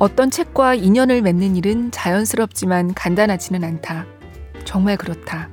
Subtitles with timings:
[0.00, 4.06] 어떤 책과 인연을 맺는 일은 자연스럽지만 간단하지는 않다.
[4.64, 5.50] 정말 그렇다.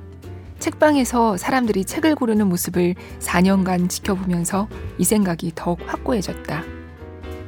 [0.58, 6.62] 책방에서 사람들이 책을 고르는 모습을 4년간 지켜보면서 이 생각이 더욱 확고해졌다.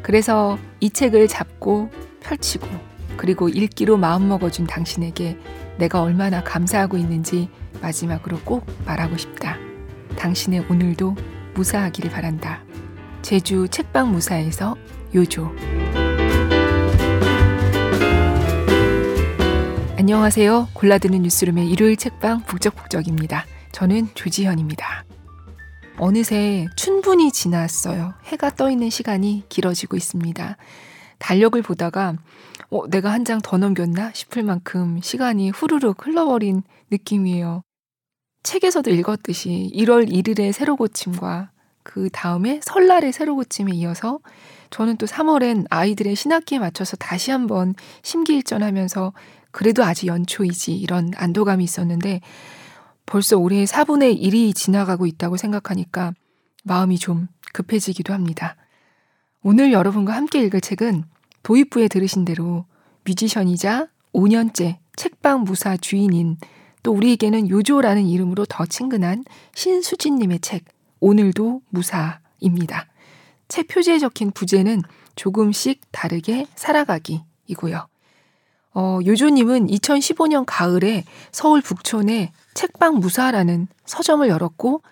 [0.03, 1.91] 그래서 이 책을 잡고
[2.21, 2.69] 펼치고
[3.17, 5.39] 그리고 읽기로 마음먹어준 당신에게
[5.79, 7.49] 내가 얼마나 감사하고 있는지
[7.81, 9.57] 마지막으로 꼭 말하고 싶다.
[10.19, 11.17] 당신의 오늘도
[11.55, 12.63] 무사하기를 바란다.
[13.23, 14.77] 제주 책방 무사에서
[15.15, 15.51] 요조.
[20.01, 20.69] 안녕하세요.
[20.73, 23.45] 골라드는 뉴스룸의 일요일 책방 북적북적입니다.
[23.71, 25.05] 저는 조지현입니다.
[25.99, 28.15] 어느새 춘분이 지났어요.
[28.25, 30.57] 해가 떠 있는 시간이 길어지고 있습니다.
[31.19, 32.17] 달력을 보다가
[32.71, 37.61] 어, 내가 한 장 더 넘겼나 싶을 만큼 시간이 후루룩 흘러버린 느낌이에요.
[38.43, 41.51] 책에서도 읽었듯이 1월 1일의 새로 고침과
[41.83, 44.21] 그 다음에 설날의 새로 고침에 이어서
[44.71, 49.13] 저는 또 3월엔 아이들의 신학기에 맞춰서 다시 한번 심기일전하면서
[49.51, 52.21] 그래도 아직 연초이지 이런 안도감이 있었는데
[53.07, 56.13] 벌써 올해 4분의 1이 지나가고 있다고 생각하니까
[56.65, 58.57] 마음이 좀 급해지기도 합니다.
[59.43, 61.05] 오늘 여러분과 함께 읽을 책은
[61.43, 62.67] 도입부에 들으신 대로
[63.05, 66.37] 뮤지션이자 5년째 책방 무사 주인인
[66.83, 69.25] 또 우리에게는 요조라는 이름으로 더 친근한
[69.55, 70.65] 신수진님의 책
[71.01, 72.87] 오늘도 무사입니다.
[73.49, 74.83] 책 표지에 적힌 부제는
[75.17, 77.87] 조금씩 다르게 살아가기이고요.
[78.75, 84.83] 어, 요조님은 2015년 가을에 서울 북촌에 책방 무사라는 서점을 열었고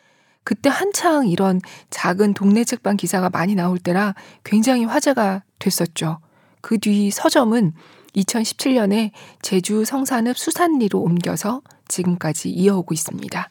[0.42, 6.18] 그때 한창 이런 작은 동네 책방 기사가 많이 나올 때라 굉장히 화제가 됐었죠.
[6.60, 7.72] 그 뒤 서점은
[8.16, 9.10] 2017년에
[9.42, 13.48] 제주 성산읍 수산리로 옮겨서 지금까지 이어오고 있습니다.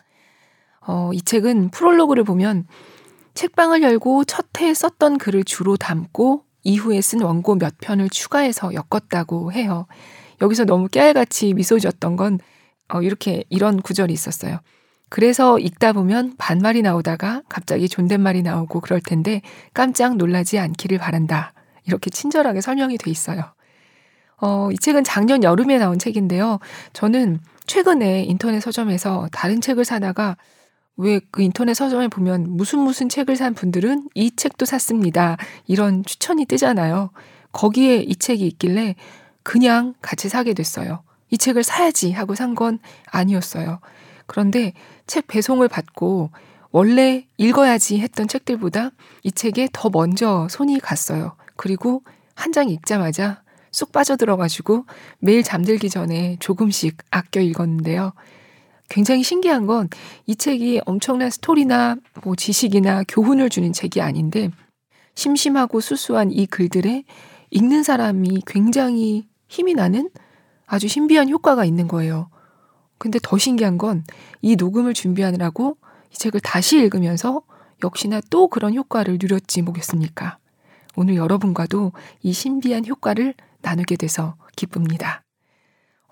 [0.88, 2.67] 어, 이 책은 프롤로그를 보면
[3.33, 9.54] 책방을 열고 첫 해에 썼던 글을 주로 담고 이후에 쓴 원고 몇 편을 추가해서 엮었다고
[9.54, 9.86] 해요.
[10.42, 12.39] 여기서 너무 깨알같이 미소 지었던 건
[12.89, 14.59] 어, 이렇게 이런 구절이 있었어요.
[15.09, 19.42] 그래서 읽다 보면 반말이 나오다가 갑자기 존댓말이 나오고 그럴 텐데
[19.73, 21.53] 깜짝 놀라지 않기를 바란다.
[21.86, 23.42] 이렇게 친절하게 설명이 돼 있어요.
[24.39, 26.59] 어, 이 책은 작년 여름에 나온 책인데요.
[26.93, 30.37] 저는 최근에 인터넷 서점에서 다른 책을 사다가
[30.98, 35.37] 왜 그 인터넷 서점에 보면 무슨 무슨 책을 산 분들은 이 책도 샀습니다.
[35.67, 37.11] 이런 추천이 뜨잖아요.
[37.52, 38.95] 거기에 이 책이 있길래
[39.47, 41.03] 그냥 같이 사게 됐어요.
[41.31, 43.80] 이 책을 사야지 하고 산 건 아니었어요.
[44.25, 44.73] 그런데
[45.08, 46.31] 책 배송을 받고
[46.71, 48.91] 원래 읽어야지 했던 책들보다
[49.23, 51.37] 이 책에 더 먼저 손이 갔어요.
[51.55, 52.03] 그리고
[52.36, 53.41] 한 장 읽자마자
[53.71, 54.86] 쑥 빠져들어가지고
[55.19, 58.11] 매일 잠들기 전에 조금씩 아껴 읽었는데요.
[58.89, 59.87] 굉장히 신기한 건
[60.25, 64.49] 이 책이 엄청난 스토리나 뭐 지식이나 교훈을 주는 책이 아닌데
[65.15, 67.05] 심심하고 수수한 이 글들에
[67.52, 70.09] 읽는 사람이 굉장히 힘이 나는
[70.65, 72.30] 아주 신비한 효과가 있는 거예요.
[72.97, 74.03] 근데 더 신기한 건
[74.41, 75.77] 이 녹음을 준비하느라고
[76.11, 77.41] 이 책을 다시 읽으면서
[77.83, 80.37] 역시나 또 그런 효과를 누렸지 뭐겠습니까?
[80.95, 81.91] 오늘 여러분과도
[82.23, 85.23] 이 신비한 효과를 나누게 돼서 기쁩니다.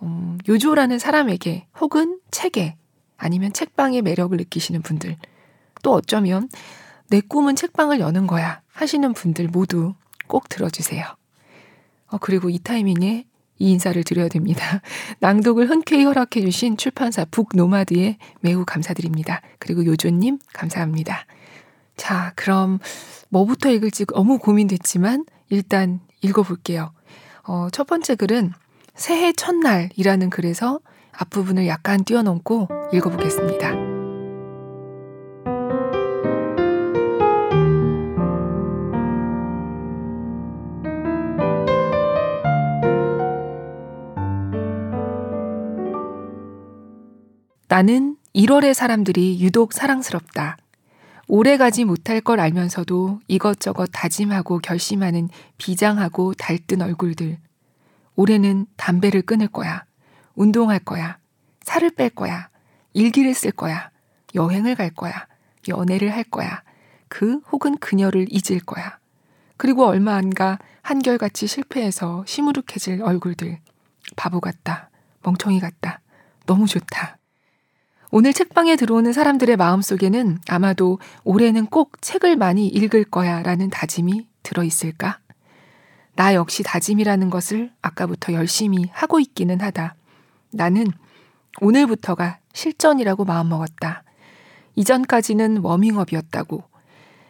[0.03, 2.75] 음, 요조라는 사람에게 혹은 책에
[3.17, 5.17] 아니면 책방의 매력을 느끼시는 분들
[5.81, 6.49] 또 어쩌면
[7.09, 9.93] 내 꿈은 책방을 여는 거야 하시는 분들 모두
[10.27, 11.05] 꼭 들어주세요.
[12.07, 13.25] 어, 그리고 이 타이밍에
[13.57, 14.81] 이 인사를 드려야 됩니다.
[15.19, 19.41] 낭독을 흔쾌히 허락해 주신 출판사 북노마드에 매우 감사드립니다.
[19.59, 21.25] 그리고 요조님 감사합니다.
[21.95, 22.79] 자, 그럼
[23.29, 26.91] 뭐부터 읽을지 너무 고민됐지만 일단 읽어볼게요.
[27.43, 28.51] 어, 첫 번째 글은
[28.95, 30.79] 새해 첫날이라는 글에서
[31.11, 33.94] 앞부분을 약간 뛰어넘고 읽어보겠습니다.
[47.67, 50.57] 나는 1월의 사람들이 유독 사랑스럽다.
[51.27, 57.39] 오래 가지 못할 걸 알면서도 이것저것 다짐하고 결심하는 비장하고 달뜬 얼굴들.
[58.15, 59.83] 올해는 담배를 끊을 거야.
[60.35, 61.17] 운동할 거야.
[61.63, 62.49] 살을 뺄 거야.
[62.93, 63.89] 일기를 쓸 거야.
[64.35, 65.25] 여행을 갈 거야.
[65.67, 66.61] 연애를 할 거야.
[67.07, 68.99] 그 혹은 그녀를 잊을 거야.
[69.57, 73.59] 그리고 얼마 안 가 한결같이 실패해서 시무룩해질 얼굴들.
[74.15, 74.91] 바보 같다.
[75.23, 76.01] 멍청이 같다.
[76.45, 77.17] 너무 좋다.
[78.17, 85.19] 오늘 책방에 들어오는 사람들의 마음속에는 아마도 올해는 꼭 책을 많이 읽을 거야 라는 다짐이 들어있을까?
[86.15, 89.95] 나 역시 다짐이라는 것을 아까부터 열심히 하고 있기는 하다.
[90.53, 90.87] 나는
[91.59, 94.03] 오늘부터가 실전이라고 마음먹었다.
[94.75, 96.63] 이전까지는 워밍업이었다고.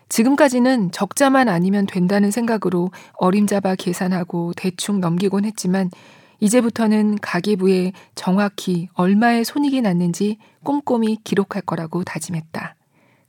[0.09, 5.89] 지금까지는 적자만 아니면 된다는 생각으로 어림잡아 계산하고 대충 넘기곤 했지만
[6.39, 12.75] 이제부터는 가계부에 정확히 얼마의 손익이 났는지 꼼꼼히 기록할 거라고 다짐했다.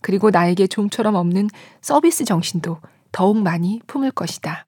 [0.00, 1.48] 그리고 나에게 좀처럼 없는
[1.80, 2.78] 서비스 정신도
[3.12, 4.66] 더욱 많이 품을 것이다.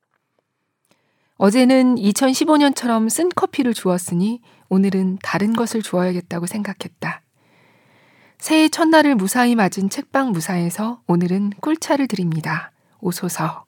[1.36, 7.22] 어제는 2015년처럼 쓴 커피를 주었으니 오늘은 다른 것을 주어야겠다고 생각했다.
[8.38, 12.72] 새해 첫날을 무사히 맞은 책방 무사에서 오늘은 꿀차를 드립니다.
[13.00, 13.67] 오소서.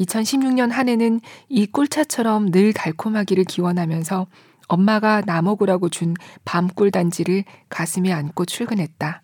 [0.00, 4.26] 2016년 한 해는 이 꿀차처럼 늘 달콤하기를 기원하면서
[4.68, 6.14] 엄마가 나 먹으라고 준
[6.44, 9.22] 밤꿀 단지를 가슴에 안고 출근했다.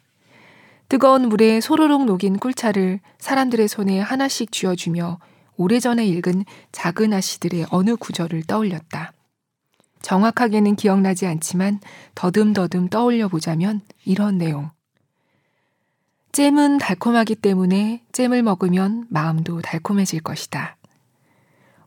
[0.89, 5.19] 뜨거운 물에 소로록 녹인 꿀차를 사람들의 손에 하나씩 쥐어주며
[5.57, 9.13] 오래전에 읽은 작은 아씨들의 어느 구절을 떠올렸다.
[10.03, 11.81] 정확하게는 기억나지 않지만
[12.15, 14.71] 더듬더듬 떠올려 보자면 이런 내용.
[16.37, 20.77] 잼은 달콤하기 때문에 잼을 먹으면 마음도 달콤해질 것이다.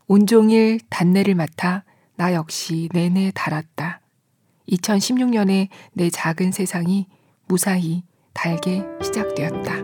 [0.08, 1.84] 온종일 단내를 맡아
[2.16, 4.00] 나 역시 내내 달았다.
[4.68, 7.06] 2016년에 내 작은 세상이
[7.46, 8.02] 무사히
[8.32, 9.76] 달게 시작되었다.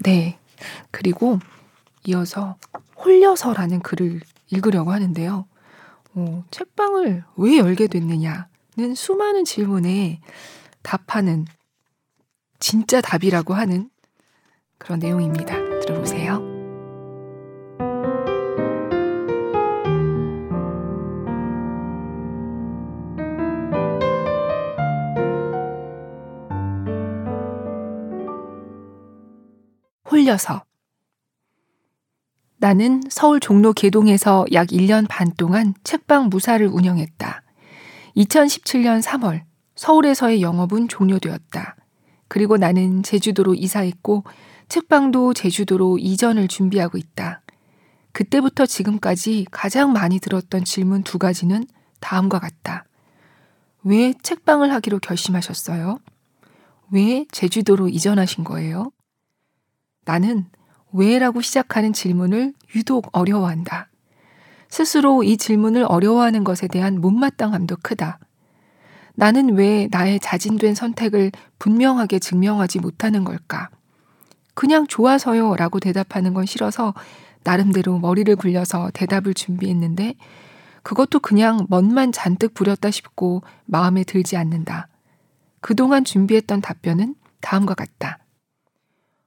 [0.00, 0.41] 네.
[0.92, 1.40] 그리고
[2.04, 2.56] 이어서
[2.96, 5.46] 홀려서라는 글을 읽으려고 하는데요.
[6.14, 10.20] 어, 책방을 왜 열게 됐느냐는 수많은 질문에
[10.82, 11.46] 답하는
[12.60, 13.90] 진짜 답이라고 하는
[14.78, 15.56] 그런 내용입니다.
[15.80, 16.52] 들어보세요.
[30.10, 30.62] 홀려서
[32.62, 37.42] 나는 서울 종로 개동에서 약 1년 반 동안 책방 무사를 운영했다.
[38.16, 39.42] 2017년 3월
[39.74, 41.74] 서울에서의 영업은 종료되었다.
[42.28, 44.22] 그리고 나는 제주도로 이사했고
[44.68, 47.42] 책방도 제주도로 이전을 준비하고 있다.
[48.12, 51.66] 그때부터 지금까지 가장 많이 들었던 질문 두 가지는
[51.98, 52.84] 다음과 같다.
[53.82, 55.98] 왜 책방을 하기로 결심하셨어요?
[56.92, 58.92] 왜 제주도로 이전하신 거예요?
[60.04, 60.46] 나는
[60.92, 63.88] 왜라고 시작하는 질문을 유독 어려워한다.
[64.68, 68.18] 스스로 이 질문을 어려워하는 것에 대한 못마땅함도 크다.
[69.14, 73.68] 나는 왜 나의 자진된 선택을 분명하게 증명하지 못하는 걸까?
[74.54, 76.94] 그냥 좋아서요 라고 대답하는 건 싫어서
[77.44, 80.14] 나름대로 머리를 굴려서 대답을 준비했는데
[80.82, 84.88] 그것도 그냥 멋만 잔뜩 부렸다 싶고 마음에 들지 않는다.
[85.60, 88.18] 그동안 준비했던 답변은 다음과 같다.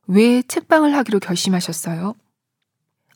[0.07, 2.15] 왜 책방을 하기로 결심하셨어요?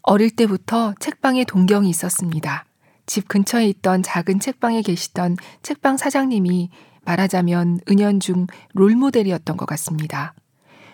[0.02, 2.66] 어릴 때부터 책방에 동경이 있었습니다.
[3.06, 6.70] 집 근처에 있던 작은 책방에 계시던 책방 사장님이
[7.06, 10.34] 말하자면 은연중 롤모델이었던 것 같습니다.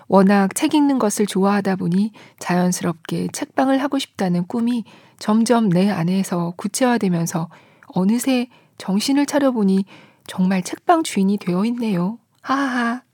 [0.07, 4.83] 워낙 책 읽는 것을 좋아하다 보니 자연스럽게 책방을 하고 싶다는 꿈이
[5.17, 7.49] 점점 내 안에서 구체화되면서
[7.87, 8.47] 어느새
[8.77, 9.85] 정신을 차려보니
[10.27, 12.19] 정말 책방 주인이 되어 있네요.
[12.41, 13.04] 하하하.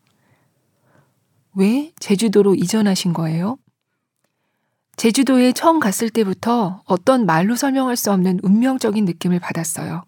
[1.56, 3.58] 왜 제주도로 이전하신 거예요?
[4.98, 10.04] 제주도에 처음 갔을 때부터 어떤 말로 설명할 수 없는 운명적인 느낌을 받았어요.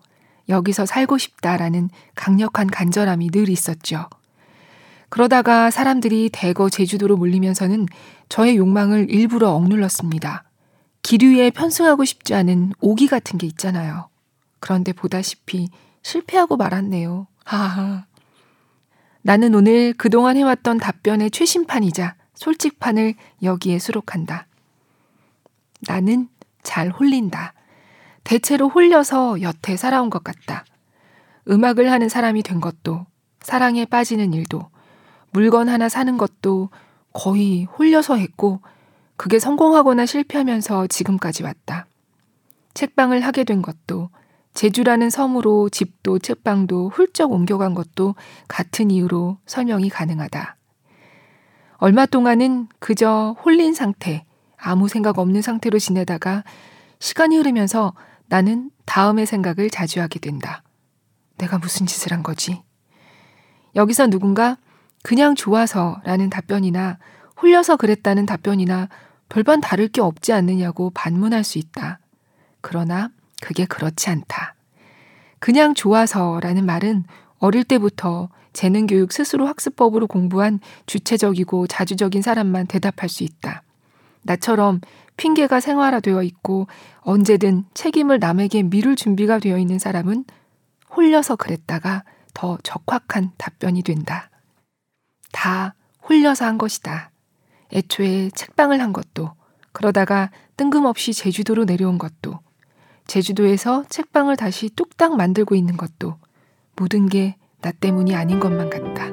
[0.49, 4.07] 여기서 살고 싶다라는 강력한 간절함이 늘 있었죠.
[5.09, 7.87] 그러다가 사람들이 대거 제주도로 몰리면서는
[8.29, 10.43] 저의 욕망을 일부러 억눌렀습니다.
[11.01, 14.09] 기류에 편승하고 싶지 않은 오기 같은 게 있잖아요.
[14.59, 15.69] 그런데 보다시피
[16.01, 17.27] 실패하고 말았네요.
[17.45, 18.05] 하하.
[19.23, 24.47] 나는 오늘 그동안 해왔던 답변의 최신판이자 솔직판을 여기에 수록한다.
[25.87, 26.27] 나는
[26.61, 27.53] 잘 홀린다.
[28.25, 30.65] 대체로 홀려서 여태 살아온 것 같다.
[31.49, 33.05] 음악을 하는 사람이 된 것도,
[33.41, 34.69] 사랑에 빠지는 일도,
[35.31, 36.69] 물건 하나 사는 것도
[37.13, 38.61] 거의 홀려서 했고,
[39.15, 41.85] 그게 성공하거나 실패하면서 지금까지 왔다.
[42.73, 44.09] 책방을 하게 된 것도,
[44.53, 48.15] 제주라는 섬으로 집도 책방도 훌쩍 옮겨간 것도
[48.47, 50.57] 같은 이유로 설명이 가능하다.
[51.77, 54.25] 얼마 동안은 그저 홀린 상태,
[54.57, 56.43] 아무 생각 없는 상태로 지내다가
[56.99, 57.93] 시간이 흐르면서
[58.27, 60.63] 나는 다음의 생각을 자주 하게 된다.
[61.37, 62.63] 내가 무슨 짓을 한 거지?
[63.75, 64.57] 여기서 누군가
[65.03, 66.99] 그냥 좋아서 라는 답변이나
[67.41, 68.87] 홀려서 그랬다는 답변이나
[69.27, 71.99] 별반 다를 게 없지 않느냐고 반문할 수 있다.
[72.61, 73.09] 그러나
[73.43, 74.55] 그게 그렇지 않다.
[75.39, 77.03] 그냥 좋아서라는 말은
[77.39, 83.63] 어릴 때부터 재능교육 스스로 학습법으로 공부한 주체적이고 자주적인 사람만 대답할 수 있다.
[84.21, 84.79] 나처럼
[85.17, 86.67] 핑계가 생활화되어 있고
[87.01, 90.23] 언제든 책임을 남에게 미룰 준비가 되어 있는 사람은
[90.95, 94.29] 홀려서 그랬다가 더 적확한 답변이 된다.
[95.33, 95.75] 다
[96.07, 97.11] 홀려서 한 것이다.
[97.73, 99.33] 애초에 책방을 한 것도,
[99.73, 102.39] 그러다가 뜬금없이 제주도로 내려온 것도,
[103.07, 106.15] 제주도에서 책방을 다시 뚝딱 만들고 있는 것도,
[106.75, 109.07] 모든 게 나 때문이 아닌 것만 같다.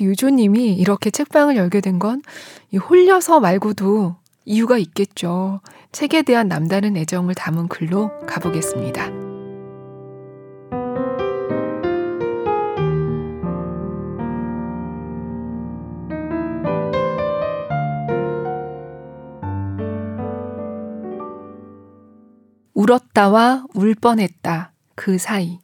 [0.00, 2.22] 유조님이 이렇게 책방을 열게 된 건
[2.74, 5.60] 홀려서 말고도 이유가 있겠죠.
[5.92, 9.29] 책에 대한 남다른 애정을 담은 글로 가보겠습니다.
[22.90, 24.72] 울었다와 울 뻔했다.
[24.96, 25.60] 그 사이.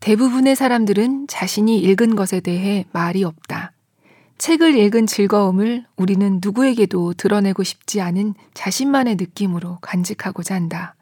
[0.00, 3.72] 대부분의 사람들은 자신이 읽은 것에 대해 말이 없다.
[4.38, 10.94] 책을 읽은 즐거움을 우리는 누구에게도 드러내고 싶지 않은 자신만의 느낌으로 간직하고자 한다.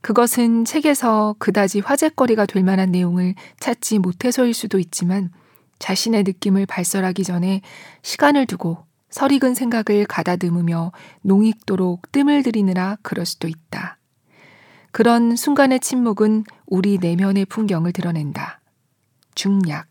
[0.00, 5.30] 그것은 책에서 그다지 화제거리가 될 만한 내용을 찾지 못해서일 수도 있지만
[5.78, 7.60] 자신의 느낌을 발설하기 전에
[8.00, 10.90] 시간을 두고 설익은 생각을 가다듬으며
[11.20, 13.98] 농익도록 뜸을 들이느라 그럴 수도 있다.
[14.90, 18.60] 그런 순간의 침묵은 우리 내면의 풍경을 드러낸다.
[19.34, 19.86] 중약.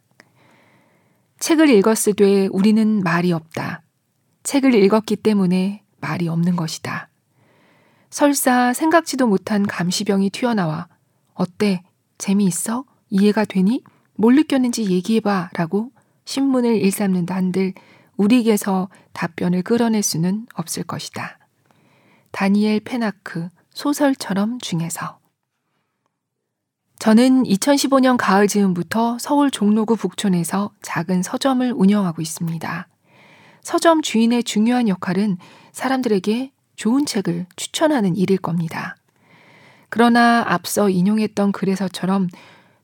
[1.40, 3.84] 책을 읽었을 때 우리는 말이 없다.
[4.44, 7.10] 책을 읽었기 때문에 말이 없는 것이다.
[8.10, 10.88] 설사 생각지도 못한 감시병이 튀어나와
[11.34, 11.84] 어때?
[12.18, 12.86] 재미있어?
[13.10, 13.84] 이해가 되니?
[14.16, 15.92] 뭘 느꼈는지 얘기해봐 라고
[16.26, 17.74] 신문을 일삼는다 한들
[18.22, 21.40] 우리에게서 답변을 끌어낼 수는 없을 것이다.
[22.32, 25.20] 다니엘 페나크 소설처럼 중에서
[27.00, 32.88] 저는 2015년 가을 즈음부터 서울 종로구 북촌에서 작은 서점을 운영하고 있습니다.
[33.64, 35.38] 서점 주인의 중요한 역할은
[35.72, 38.96] 사람들에게 좋은 책을 추천하는 일일 겁니다.
[39.90, 42.28] 그러나 앞서 인용했던 글에서처럼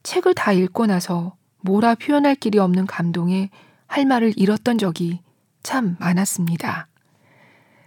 [0.01, 3.51] 책을 다 읽고 나서 뭐라 표현할 길이 없는 감동에
[3.85, 5.19] 할 말을 잃었던 적이
[5.67, 6.87] 참 많았습니다.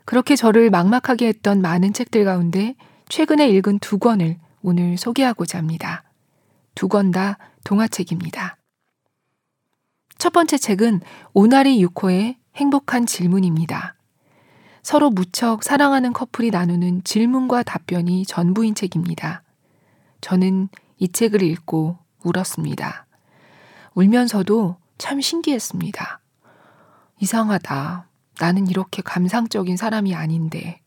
[0.04, 2.74] 그렇게 저를 막막하게 했던 많은 책들 가운데
[3.08, 6.04] 최근에 읽은 두 권을 오늘 소개하고자 합니다.
[6.74, 8.58] 두 권 다 동화책입니다.
[10.18, 11.00] 첫 번째 책은
[11.32, 13.94] 오나리 유코의 행복한 질문입니다.
[14.82, 19.42] 서로 무척 사랑하는 커플이 나누는 질문과 답변이 전부인 책입니다.
[20.20, 20.68] 저는
[20.98, 23.06] 이 책을 읽고 울었습니다.
[23.94, 26.19] 울면서도 참 신기했습니다.
[27.20, 28.08] 이상하다.
[28.40, 30.80] 나는 이렇게 감상적인 사람이 아닌데.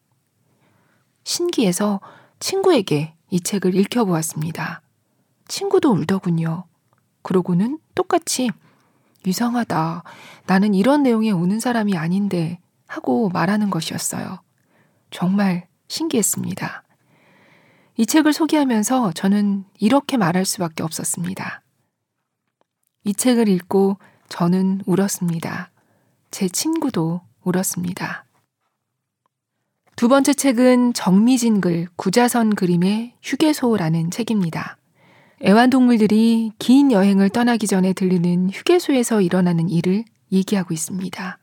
[1.24, 2.02] 신기해서
[2.40, 4.82] 친구에게 이 책을 읽혀보았습니다.
[5.48, 6.66] 친구도 울더군요.
[7.22, 8.50] 그러고는 똑같이
[9.26, 10.04] 이상하다.
[10.48, 14.42] 나는 이런 내용에 우는 사람이 아닌데 하고 말하는 것이었어요.
[15.12, 16.84] 정말 신기했습니다.
[17.98, 21.62] 이 책을 소개하면서 저는 이렇게 말할 수밖에 없었습니다.
[23.04, 23.98] 이 책을 읽고
[24.30, 25.73] 저는 울었습니다.
[26.34, 28.26] 제 친구도 울었습니다.
[29.96, 34.78] 두 번째 책은 정미진 글 구자선 그림의 휴게소라는 책입니다.
[35.46, 41.38] 애완동물들이 긴 여행을 떠나기 전에 들르는 휴게소에서 일어나는 일을 얘기하고 있습니다.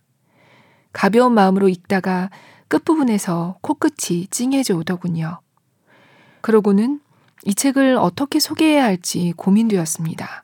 [0.93, 2.29] 가벼운 마음으로 읽다가
[2.67, 5.41] 끝부분에서 코끝이 찡해져 오더군요.
[6.41, 7.01] 그러고는
[7.45, 10.43] 이 책을 어떻게 소개해야 할지 고민되었습니다.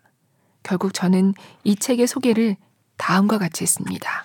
[0.62, 1.34] 결국 저는
[1.64, 2.54] 이 책의 소개를
[2.96, 4.24] 다음과 같이 했습니다.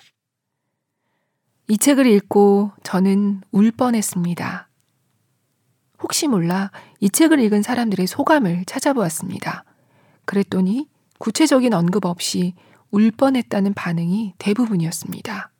[1.68, 4.68] 이 책을 읽고 저는 울 뻔했습니다.
[6.02, 9.64] 혹시 몰라 이 책을 읽은 사람들의 소감을 찾아보았습니다.
[10.24, 10.88] 그랬더니
[11.18, 12.54] 구체적인 언급 없이
[12.90, 15.50] 울 뻔했다는 반응이 대부분이었습니다.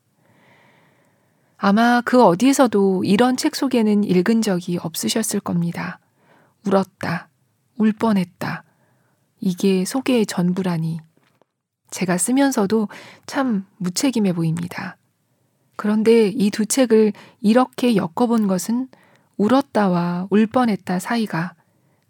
[1.56, 6.00] 아마 그 어디에서도 이런 책 소개는 읽은 적이 없으셨을 겁니다.
[6.66, 7.28] 울었다,
[7.78, 8.64] 울 뻔했다.
[9.38, 10.98] 이게 소개의 전부라니.
[11.90, 12.88] 제가 쓰면서도
[13.26, 14.96] 참 무책임해 보입니다.
[15.82, 18.86] 그런데 이 두 책을 이렇게 엮어본 것은
[19.36, 21.54] 울었다와 울 뻔했다 사이가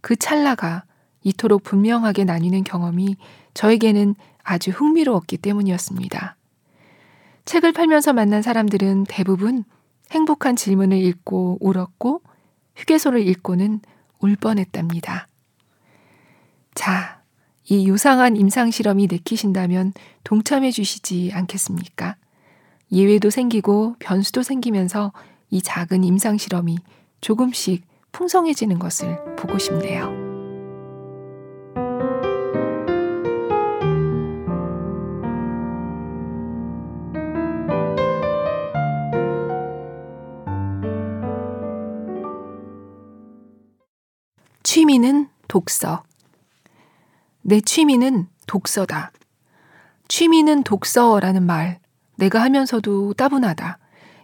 [0.02, 0.85] 그 찰나가
[1.23, 3.17] 이토록 분명하게 나뉘는 경험이
[3.55, 6.37] 저에게는 아주 흥미로웠기 때문이었습니다.
[7.47, 9.64] 책을 팔면서 만난 사람들은 대부분
[10.11, 12.21] 행복한 질문을 읽고 울었고
[12.76, 13.81] 휴게소를 읽고는
[14.19, 15.29] 울 뻔했답니다.
[16.75, 17.23] 자,
[17.71, 22.17] 이 유상한 임상실험이 내키신다면 동참해 주시지 않겠습니까?
[22.93, 25.13] 예외도 생기고 변수도 생기면서
[25.51, 26.77] 이 작은 임상 실험이
[27.23, 30.13] 조금씩 풍성해지는 것을 보고 싶네요.
[44.63, 46.03] 취미는 독서.
[47.41, 49.13] 내 취미는 독서다.
[50.09, 51.82] 취미는 독서라는 말,
[52.23, 53.79] 내가 하면서도 따분하다.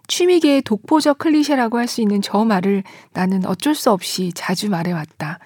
[0.06, 5.40] 취미계의 독보적 클리셰라고 할 수 있는 저 말을 나는 어쩔 수 없이 자주 말해왔다.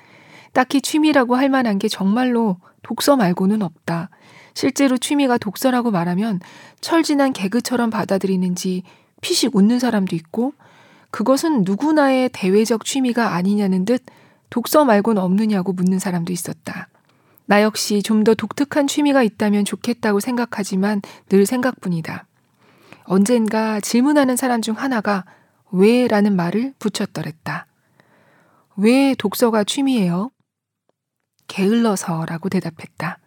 [0.53, 4.11] 딱히 취미라고 할 만한 게 정말로 독서 말고는 없다.
[4.55, 6.41] 실제로 취미가 독서라고 말하면
[6.83, 8.83] 철진한 개그처럼 받아들이는지
[9.23, 10.53] 피식 웃는 사람도 있고
[11.11, 14.05] 그것은 누구나의 대외적 취미가 아니냐는 듯
[14.51, 16.89] 독서 말고는 없느냐고 묻는 사람도 있었다.
[17.47, 22.27] 나 역시 좀 더 독특한 취미가 있다면 좋겠다고 생각하지만 늘 생각뿐이다.
[23.13, 25.27] 언젠가 질문하는 사람 중 하나가
[25.71, 26.09] 왜?
[26.09, 27.67] 라는 말을 붙였더랬다.
[28.79, 30.31] 왜 독서가 취미예요?
[31.47, 33.19] 게을러서 라고 대답했다.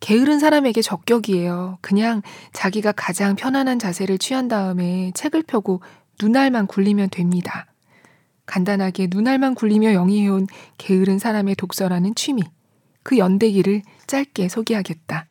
[0.00, 1.76] 게으른 사람에게 적격이에요.
[1.82, 2.22] 그냥
[2.54, 5.82] 자기가 가장 편안한 자세를 취한 다음에 책을 펴고
[6.18, 7.66] 눈알만 굴리면 됩니다.
[8.46, 10.46] 간단하게 눈알만 굴리며 영위해온
[10.78, 12.44] 게으른 사람의 독서라는 취미.
[13.02, 15.29] 그 연대기를 짧게 소개하겠다.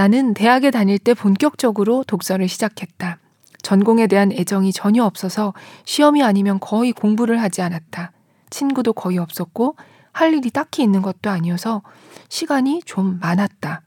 [0.00, 3.18] 나는 대학에 다닐 때 본격적으로 독서를 시작했다.
[3.60, 5.52] 전공에 대한 애정이 전혀 없어서
[5.84, 8.10] 시험이 아니면 거의 공부를 하지 않았다.
[8.48, 9.76] 친구도 거의 없었고
[10.12, 11.82] 할 일이 딱히 있는 것도 아니어서
[12.30, 13.82] 시간이 좀 많았다.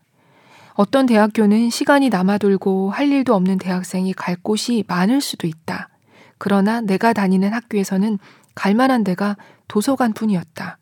[0.76, 5.90] 어떤 대학교는 시간이 남아돌고 할 일도 없는 대학생이 갈 곳이 많을 수도 있다.
[6.38, 8.20] 그러나 내가 다니는 학교에서는
[8.54, 9.36] 갈 만한 데가
[9.68, 10.78] 도서관 뿐이었다.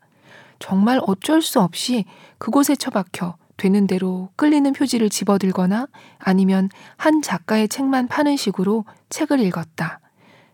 [0.58, 2.04] 정말 어쩔 수 없이
[2.36, 5.86] 그곳에 처박혀 되는 대로 끌리는 표지를 집어들거나
[6.18, 10.00] 아니면 한 작가의 책만 파는 식으로 책을 읽었다.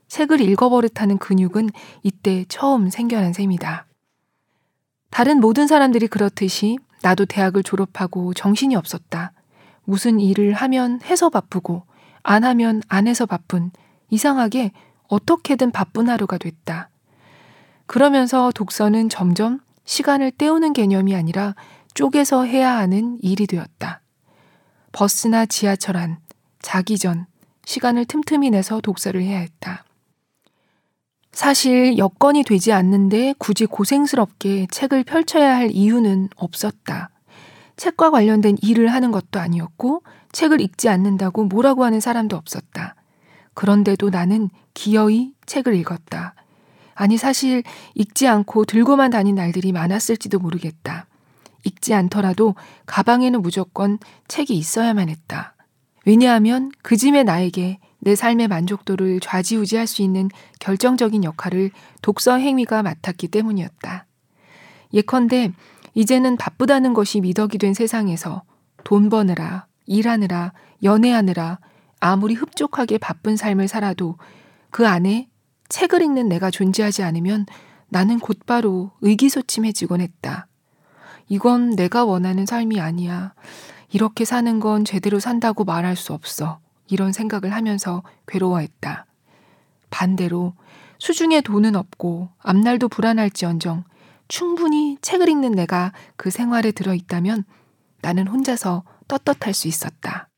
[0.09, 1.71] 책을 읽어버릇하는 근육은
[2.03, 3.87] 이때 처음 생겨난 셈이다.
[5.09, 9.33] 다른 모든 사람들이 그렇듯이 나도 대학을 졸업하고 정신이 없었다.
[9.85, 11.85] 무슨 일을 하면 해서 바쁘고
[12.23, 13.71] 안 하면 안 해서 바쁜
[14.11, 14.73] 이상하게
[15.09, 16.90] 어떻게든 바쁜 하루가 됐다.
[17.87, 21.55] 그러면서 독서는 점점 시간을 때우는 개념이 아니라
[21.94, 24.01] 쪼개서 해야 하는 일이 되었다.
[24.92, 26.18] 버스나 지하철 안,
[26.61, 27.27] 자기 전,
[27.64, 29.85] 시간을 틈틈이 내서 독서를 해야 했다.
[31.33, 37.11] 사실 여건이 되지 않는데 굳이 고생스럽게 책을 펼쳐야 할 이유는 없었다.
[37.77, 42.96] 책과 관련된 일을 하는 것도 아니었고, 책을 읽지 않는다고 뭐라고 하는 사람도 없었다.
[43.55, 46.35] 그런데도 나는 기어이 책을 읽었다.
[46.94, 47.62] 아니, 사실
[47.94, 51.07] 읽지 않고 들고만 다닌 날들이 많았을지도 모르겠다.
[51.64, 52.55] 읽지 않더라도
[52.87, 55.55] 가방에는 무조건 책이 있어야만 했다.
[56.05, 63.29] 왜냐하면 그 짐의 나에게 내 삶의 만족도를 좌지우지할 수 있는 결정적인 역할을 독서 행위가 맡았기
[63.29, 64.07] 때문이었다.
[64.94, 65.53] 예컨대
[65.94, 68.42] 이제는 바쁘다는 것이 미덕이 된 세상에서
[68.85, 71.59] 돈 버느라, 일하느라, 연애하느라,
[72.01, 74.16] 아무리 흡족하게 바쁜 삶을 살아도
[74.71, 75.29] 그 안에
[75.68, 77.47] 책을 읽는 내가 존재하지 않으면
[77.88, 80.48] 나는 곧바로 의기소침해지곤 했다.
[81.29, 83.35] 이건 내가 원하는 삶이 아니야.
[83.91, 86.59] 이렇게 사는 건 제대로 산다고 말할 수 없어.
[86.88, 89.07] 이런 생각을 하면서 괴로워했다.
[89.91, 90.55] 반대로
[90.99, 93.85] 수중에 돈은 없고 앞날도 불안할지언정
[94.27, 97.45] 충분히 책을 읽는 내가 그 생활에 들어있다면
[98.03, 100.29] 나는 혼자서 떳떳할 수 있었다.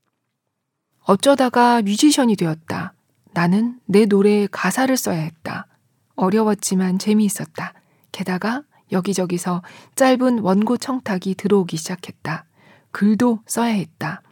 [1.04, 2.94] 어쩌다가 뮤지션이 되었다.
[3.32, 5.66] 나는 내 노래에 가사를 써야 했다.
[6.14, 7.74] 어려웠지만 재미있었다.
[8.12, 9.62] 게다가 여기저기서
[9.94, 12.44] 짧은 원고 청탁이 들어오기 시작했다.
[12.90, 14.22] 글도 써야 했다.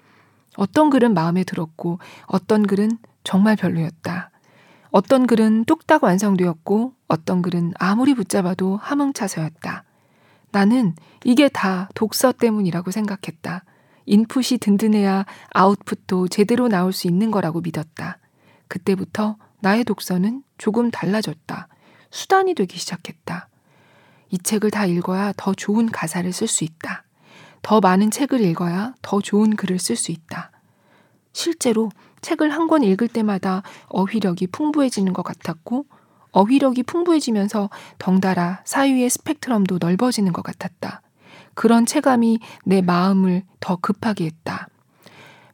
[0.57, 4.31] 어떤 글은 마음에 들었고 어떤 글은 정말 별로였다.
[4.90, 9.85] 어떤 글은 뚝딱 완성되었고 어떤 글은 아무리 붙잡아도 함흥차서였다.
[10.51, 10.94] 나는
[11.25, 13.64] 이게 다 독서 때문이라고 생각했다.
[14.07, 18.18] 인풋이 든든해야 아웃풋도 제대로 나올 수 있는 거라고 믿었다.
[18.66, 21.68] 그때부터 나의 독서는 조금 달라졌다.
[22.11, 23.49] 수단이 되기 시작했다.
[24.31, 27.05] 이 책을 다 읽어야 더 좋은 가사를 쓸 수 있다.
[27.62, 30.51] 더 많은 책을 읽어야 더 좋은 글을 쓸 수 있다.
[31.33, 35.87] 실제로 책을 한 권 읽을 때마다 어휘력이 풍부해지는 것 같았고,
[36.33, 41.01] 어휘력이 풍부해지면서 덩달아 사유의 스펙트럼도 넓어지는 것 같았다.
[41.55, 44.69] 그런 체감이 내 마음을 더 급하게 했다.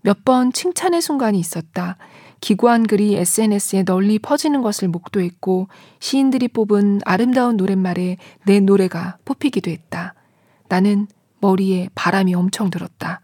[0.02, 1.96] 몇 번 칭찬의 순간이 있었다.
[2.44, 10.12] 기고한 글이 SNS에 널리 퍼지는 것을 목도했고 시인들이 뽑은 아름다운 노랫말에 내 노래가 뽑히기도 했다.
[10.68, 11.06] 나는
[11.40, 13.22] 머리에 바람이 엄청 들었다.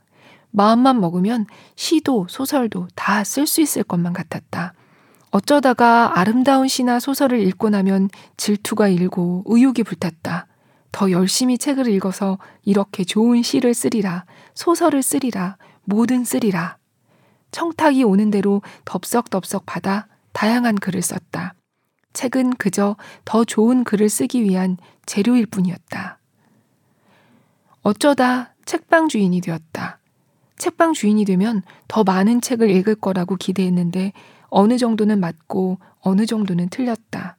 [0.52, 1.44] 마음만 먹으면
[1.76, 4.72] 시도 소설도 다 쓸 수 있을 것만 같았다.
[5.30, 10.46] 어쩌다가 아름다운 시나 소설을 읽고 나면 질투가 일고 의욕이 불탔다.
[10.92, 16.79] 더 열심히 책을 읽어서 이렇게 좋은 시를 쓰리라, 소설을 쓰리라, 뭐든 쓰리라.
[17.50, 21.54] 청탁이 오는 대로 덥석덥석 받아 다양한 글을 썼다.
[22.12, 26.18] 책은 그저 더 좋은 글을 쓰기 위한 재료일 뿐이었다.
[27.82, 29.98] 어쩌다 책방 주인이 되었다.
[30.56, 34.12] 책방 주인이 되면 더 많은 책을 읽을 거라고 기대했는데
[34.48, 37.36] 어느 정도는 맞고 어느 정도는 틀렸다.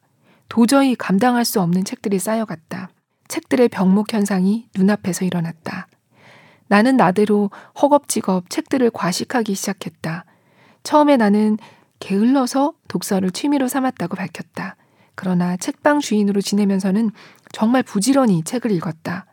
[0.50, 2.90] 도저히 감당할 수 없는 책들이 쌓여갔다.
[3.28, 5.88] 책들의 병목 현상이 눈앞에서 일어났다.
[6.72, 10.24] 나는 나대로 허겁지겁 책들을 과식하기 시작했다.
[10.84, 11.58] 처음에 나는
[12.00, 14.78] 게을러서 독서를 취미로 삼았다고 밝혔다.
[15.16, 17.12] 그러나 책방 주인으로 지내면서는
[17.52, 19.26] 정말 부지런히 책을 읽었다.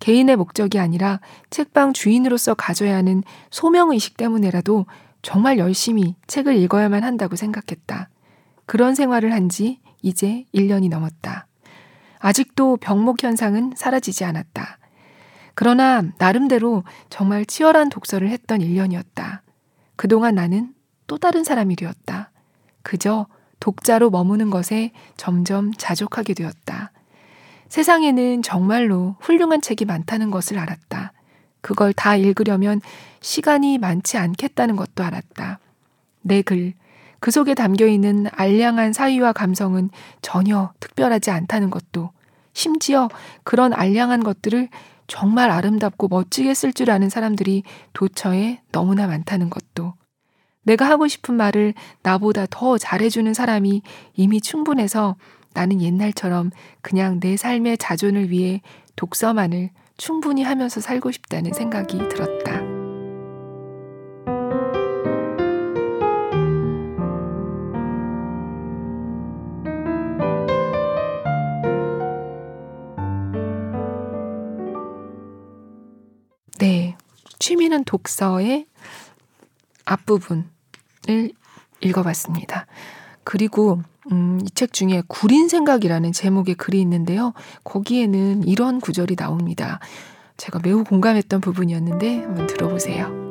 [0.00, 4.86] 개인의 목적이 아니라 책방 주인으로서 가져야 하는 소명의식 때문에라도
[5.22, 8.08] 정말 열심히 책을 읽어야만 한다고 생각했다.
[8.66, 11.46] 그런 생활을 한 지 이제 1년이 넘었다.
[12.18, 14.78] 아직도 병목 현상은 사라지지 않았다.
[15.54, 19.40] 그러나 나름대로 정말 치열한 독서를 했던 1년이었다.
[19.96, 20.74] 그동안 나는
[21.06, 22.30] 또 다른 사람이 되었다.
[22.82, 23.26] 그저
[23.60, 26.92] 독자로 머무는 것에 점점 자족하게 되었다.
[27.68, 31.12] 세상에는 정말로 훌륭한 책이 많다는 것을 알았다.
[31.60, 32.80] 그걸 다 읽으려면
[33.20, 35.60] 시간이 많지 않겠다는 것도 알았다.
[36.22, 36.74] 내 글,
[37.20, 39.90] 그 속에 담겨 있는 알량한 사위와 감성은
[40.22, 42.10] 전혀 특별하지 않다는 것도,
[42.52, 43.08] 심지어
[43.44, 44.68] 그런 알량한 것들을
[45.06, 47.62] 정말 아름답고 멋지게 쓸 줄 아는 사람들이
[47.92, 49.94] 도처에 너무나 많다는 것도,
[50.64, 53.82] 내가 하고 싶은 말을 나보다 더 잘해주는 사람이
[54.14, 55.16] 이미 충분해서
[55.54, 58.62] 나는 옛날처럼 그냥 내 삶의 자존을 위해
[58.96, 62.71] 독서만을 충분히 하면서 살고 싶다는 생각이 들었다.
[77.42, 78.66] 취미는 독서의
[79.84, 80.44] 앞부분을
[81.80, 82.66] 읽어봤습니다.
[83.24, 87.32] 그리고 음, 이 책 중에 구린 생각이라는 제목의 글이 있는데요.
[87.64, 89.80] 거기에는 이런 구절이 나옵니다.
[90.36, 93.21] 제가 매우 공감했던 부분이었는데 한번 들어보세요.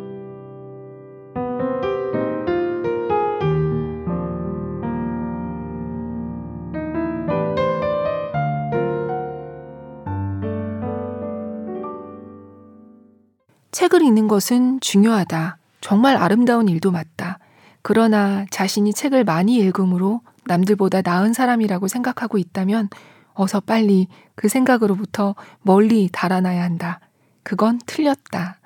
[13.82, 15.58] 책을 읽는 것은 중요하다.
[15.82, 17.40] 정말 아름다운 일도 맞다.
[17.82, 22.90] 그러나 자신이 책을 많이 읽음으로 남들보다 나은 사람이라고 생각하고 있다면
[23.34, 27.00] 어서 빨리 그 생각으로부터 멀리 달아나야 한다.
[27.42, 28.60] 그건 틀렸다.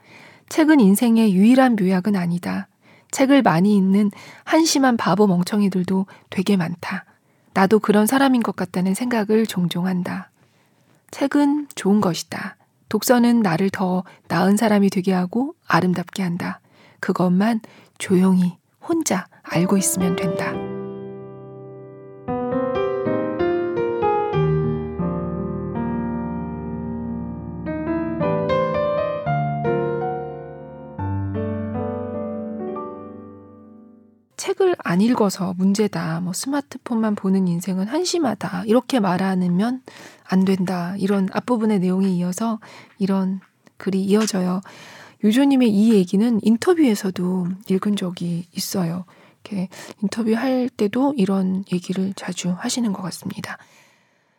[0.50, 2.68] 책은 인생의 유일한 묘약은 아니다.
[3.12, 4.12] 책을 많이 읽는
[4.44, 7.06] 한심한 바보 멍청이들도 되게 많다.
[7.54, 10.30] 나도 그런 사람인 것 같다는 생각을 종종 한다.
[11.12, 12.58] 책은 좋은 것이다.
[12.90, 16.60] 독서는 나를 더 나은 사람이 되게 하고 아름답게 한다.
[17.00, 17.62] 그것만
[17.98, 20.75] 조용히 혼자 알고 있으면 된다.
[34.86, 36.20] 안 읽어서 문제다.
[36.22, 38.66] 뭐 스마트폰만 보는 인생은 한심하다.
[38.68, 39.82] 이렇게 말하면
[40.24, 40.96] 안 된다.
[41.00, 42.60] 이런 앞부분의 내용에 이어서
[43.00, 43.42] 이런
[43.78, 44.62] 글이 이어져요.
[45.24, 49.06] 유조님의 이 얘기는 인터뷰에서도 읽은 적이 있어요.
[49.44, 49.70] 이렇게
[50.04, 53.58] 인터뷰할 때도 이런 얘기를 자주 하시는 것 같습니다.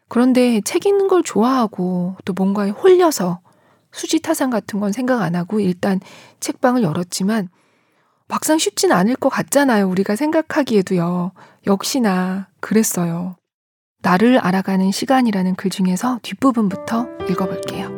[0.06, 3.40] 그런데 책 읽는 걸 좋아하고 또 뭔가에 홀려서
[3.90, 5.98] 수지타산 같은 건 생각 안 하고 일단
[6.38, 7.48] 책방을 열었지만
[8.28, 9.88] 막상 쉽진 않을 것 같잖아요.
[9.88, 11.32] 우리가 생각하기에도요.
[11.66, 13.36] 역시나 그랬어요.
[14.02, 17.95] 나를 알아가는 시간이라는 글 중에서 뒷부분부터 읽어볼게요.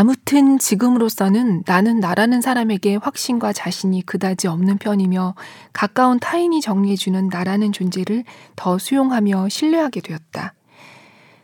[0.00, 5.34] 아무튼 지금으로서는 나는 나라는 사람에게 확신과 자신이 그다지 없는 편이며
[5.74, 8.24] 가까운 타인이 정리해주는 나라는 존재를
[8.56, 10.54] 더 수용하며 신뢰하게 되었다.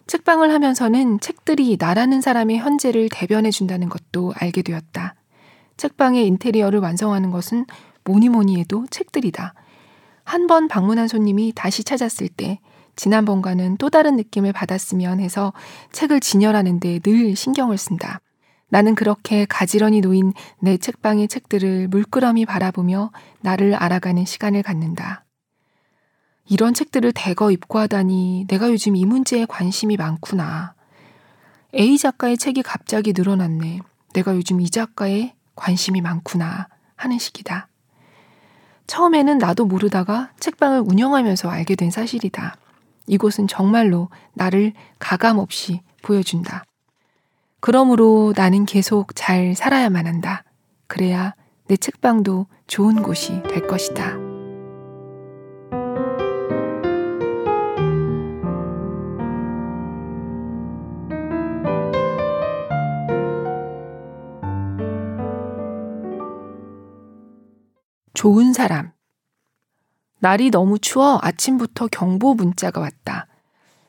[0.06, 5.16] 책방을 하면서는 책들이 나라는 사람의 현재를 대변해준다는 것도 알게 되었다.
[5.76, 7.66] 책방의 인테리어를 완성하는 것은
[8.04, 9.52] 뭐니 뭐니 해도 책들이다.
[10.24, 12.60] 한 번 방문한 손님이 다시 찾았을 때
[12.96, 15.52] 지난번과는 또 다른 느낌을 받았으면 해서
[15.92, 18.20] 책을 진열하는데 늘 신경을 쓴다.
[18.68, 25.24] 나는 그렇게 가지런히 놓인 내 책방의 책들을 물끄러미 바라보며 나를 알아가는 시간을 갖는다.
[26.48, 30.74] 이런 책들을 대거 입고하다니 내가 요즘 이 문제에 관심이 많구나.
[31.74, 33.80] A 작가의 책이 갑자기 늘어났네.
[34.14, 37.68] 내가 요즘 이 작가에 관심이 많구나 하는 식이다.
[38.86, 42.56] 처음에는 나도 모르다가 책방을 운영하면서 알게 된 사실이다.
[43.08, 46.64] 이곳은 정말로 나를 가감 없이 보여준다.
[47.60, 50.44] 그러므로 나는 계속 잘 살아야만 한다.
[50.86, 51.34] 그래야
[51.66, 54.16] 내 책방도 좋은 곳이 될 것이다.
[68.14, 68.92] 좋은 사람.
[70.18, 73.26] 날이 너무 추워 아침부터 경보 문자가 왔다.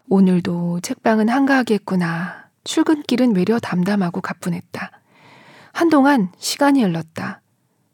[0.10, 2.47] 오늘도 책방은 한가하겠구나.
[2.68, 4.92] 출근길은 외려 담담하고 가뿐했다.
[5.72, 7.42] 한동안 시간이 흘렀다.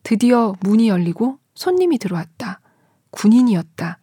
[0.01, 2.59] 드디어 문이 열리고 손님이 들어왔다.
[3.12, 3.99] 군인이었다.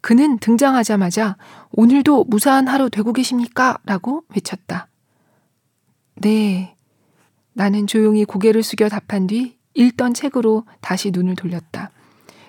[0.00, 1.36] 그는 등장하자마자
[1.72, 3.78] 오늘도 무사한 하루 되고 계십니까?
[3.84, 4.88] 라고 외쳤다.
[6.16, 6.74] 네.
[7.52, 11.90] 나는 조용히 고개를 숙여 답한 뒤 읽던 책으로 다시 눈을 돌렸다.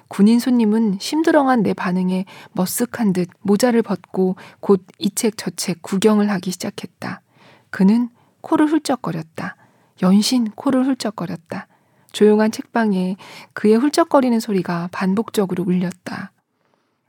[0.07, 2.23] 군인 손님은 심드렁한 내 반응에
[2.55, 7.21] 머쓱한 듯 모자를 벗고 곧 이 책 저 책 구경을 하기 시작했다.
[7.69, 8.09] 그는
[8.41, 9.55] 코를 훌쩍거렸다.
[10.01, 11.67] 연신 코를 훌쩍거렸다.
[12.11, 13.17] 조용한 책방에
[13.53, 16.31] 그의 훌쩍거리는 소리가 반복적으로 울렸다.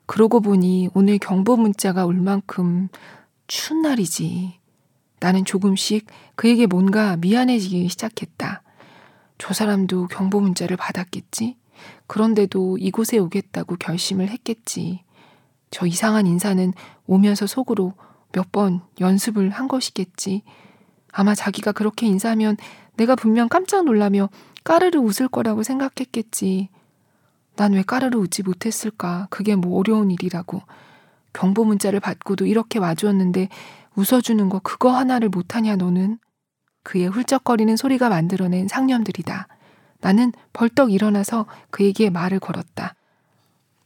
[0.06, 2.88] 그러고 보니 오늘 경보 문자가 올 만큼
[3.46, 4.58] 추운 날이지.
[5.20, 8.62] 나는 조금씩 그에게 뭔가 미안해지기 시작했다.
[9.38, 11.56] 저 사람도 경보 문자를 받았겠지?
[12.06, 15.04] 그런데도 이곳에 오겠다고 결심을 했겠지.
[15.70, 16.72] 저 이상한 인사는
[17.06, 17.94] 오면서 속으로
[18.32, 20.42] 몇 번 연습을 한 것이겠지.
[21.12, 22.56] 아마 자기가 그렇게 인사하면
[22.96, 24.28] 내가 분명 깜짝 놀라며
[24.64, 26.68] 까르르 웃을 거라고 생각했겠지.
[27.56, 29.26] 난 왜 까르르 웃지 못했을까?
[29.30, 30.62] 그게 뭐 어려운 일이라고.
[31.32, 33.48] 경보 문자를 받고도 이렇게 와주었는데
[33.96, 36.18] 웃어주는 거 그거 하나를 못하냐 너는?
[36.82, 39.48] 그의 훌쩍거리는 소리가 만들어낸 상념들이다.
[40.00, 42.94] 나는 벌떡 일어나서 그에게 말을 걸었다.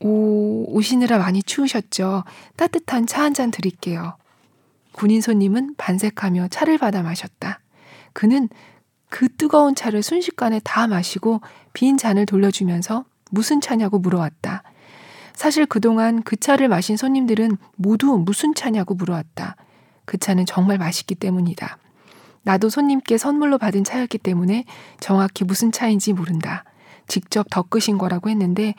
[0.01, 2.25] 오, 오시느라 많이 추우셨죠?
[2.57, 4.17] 따뜻한 차 한 잔 드릴게요.
[4.95, 7.61] 군인 손님은 반색하며 차를 받아 마셨다.
[8.13, 8.49] 그는
[9.11, 11.41] 그 뜨거운 차를 순식간에 다 마시고
[11.73, 14.63] 빈 잔을 돌려주면서 무슨 차냐고 물어왔다.
[15.35, 19.57] 사실 그동안 그 차를 마신 손님들은 모두 무슨 차냐고 물어왔다.
[20.05, 21.79] 그 차는 정말 맛있기 때문이다.
[22.43, 24.65] 나도 손님께 선물로 받은 차였기 때문에
[25.01, 26.65] 정확히 무슨 차인지 모른다.
[27.09, 28.75] 직접 덕으신 거라고 했는데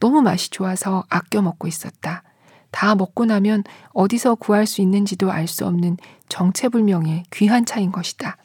[0.00, 2.22] 너무 맛이 좋아서 아껴 먹고 있었다.
[2.70, 5.96] 다 먹고 나면 어디서 구할 수 있는지도 알 수 없는
[6.28, 8.36] 정체불명의 귀한 차인 것이다.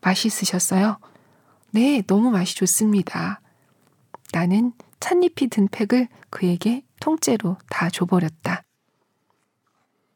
[0.00, 0.98] 맛있으셨어요?
[1.70, 3.40] 네, 너무 맛이 좋습니다.
[4.32, 8.62] 나는 찻잎이 든 팩을 그에게 통째로 다 줘버렸다.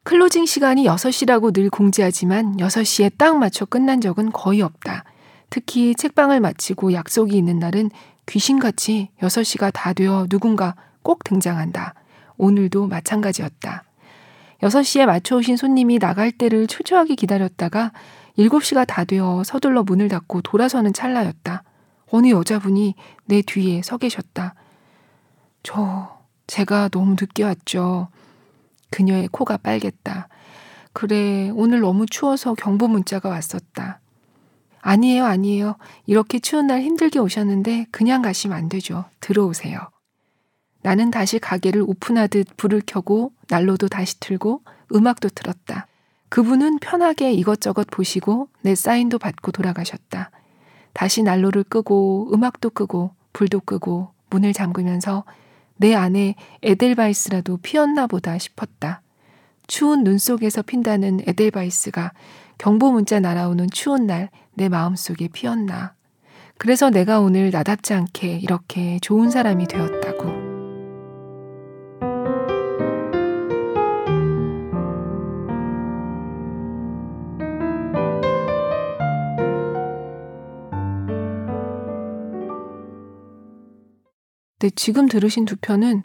[0.03, 5.05] 클로징 시간이 6시라고 늘 공지하지만 6시에 딱 맞춰 끝난 적은 거의 없다.
[5.49, 7.91] 특히 책방을 마치고 약속이 있는 날은
[8.25, 11.93] 귀신같이 6시가 다 되어 누군가 꼭 등장한다.
[12.43, 13.83] 오늘도 마찬가지였다.
[14.61, 17.91] 6시에 맞춰 오신 손님이 나갈 때를 초조하게 기다렸다가
[18.37, 21.63] 7시가 다 되어 서둘러 문을 닫고 돌아서는 찰나였다.
[22.11, 24.55] 어느 여자분이 내 뒤에 서 계셨다.
[25.63, 28.09] 저, 제가 너무 늦게 왔죠.
[28.91, 30.27] 그녀의 코가 빨갰다.
[30.91, 33.99] 그래, 오늘 너무 추워서 경보 문자가 왔었다.
[34.81, 35.77] 아니에요, 아니에요.
[36.05, 39.05] 이렇게 추운 날 힘들게 오셨는데 그냥 가시면 안 되죠.
[39.21, 39.92] 들어오세요.
[40.83, 44.61] 나는 다시 가게를 오픈하듯 불을 켜고 난로도 다시 틀고
[44.93, 45.87] 음악도 틀었다.
[46.29, 50.29] 그분은 편하게 이것저것 보시고 내 사인도 받고 돌아가셨다.
[50.93, 55.23] 다시 난로를 끄고 음악도 끄고 불도 끄고 문을 잠그면서
[55.77, 59.01] 내 안에 에델바이스라도 피었나 보다 싶었다.
[59.65, 62.11] 추운 눈 속에서 핀다는 에델바이스가
[62.59, 65.93] 경보 문자 날아오는 추운 날 내 마음속에 피었나.
[66.57, 70.02] 그래서 내가 오늘 나답지 않게 이렇게 좋은 사람이 되었다
[84.63, 84.67] 고.
[84.67, 86.03] 네, 지금 들으신 두 편은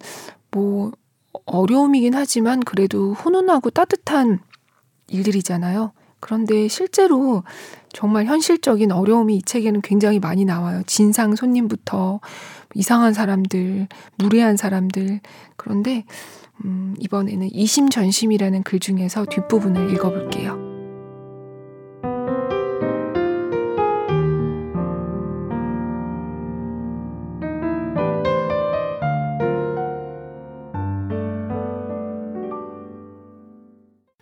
[0.51, 0.91] 뭐
[1.47, 4.41] 어려움이긴 하지만 그래도 훈훈하고 따뜻한
[5.07, 5.93] 일들이잖아요.
[6.21, 7.45] 그런데 실제로
[7.93, 10.83] 정말 현실적인 어려움이 이 책에는 굉장히 많이 나와요.
[10.87, 12.21] 진상 손님부터
[12.75, 15.21] 이상한 사람들, 무례한 사람들.
[15.57, 16.05] 그런데
[16.65, 20.68] 음, 이번에는 이심전심이라는 글 중에서 뒷부분을 읽어볼게요.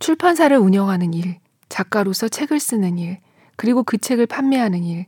[0.06, 1.38] 출판사를 운영하는 일,
[1.68, 3.18] 작가로서 책을 쓰는 일,
[3.56, 5.06] 그리고 그 책을 판매하는 일,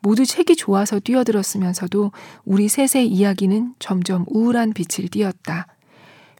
[0.00, 2.12] 모두 책이 좋아서 뛰어들었으면서도
[2.44, 5.68] 우리 셋의 이야기는 점점 우울한 빛을 띄었다.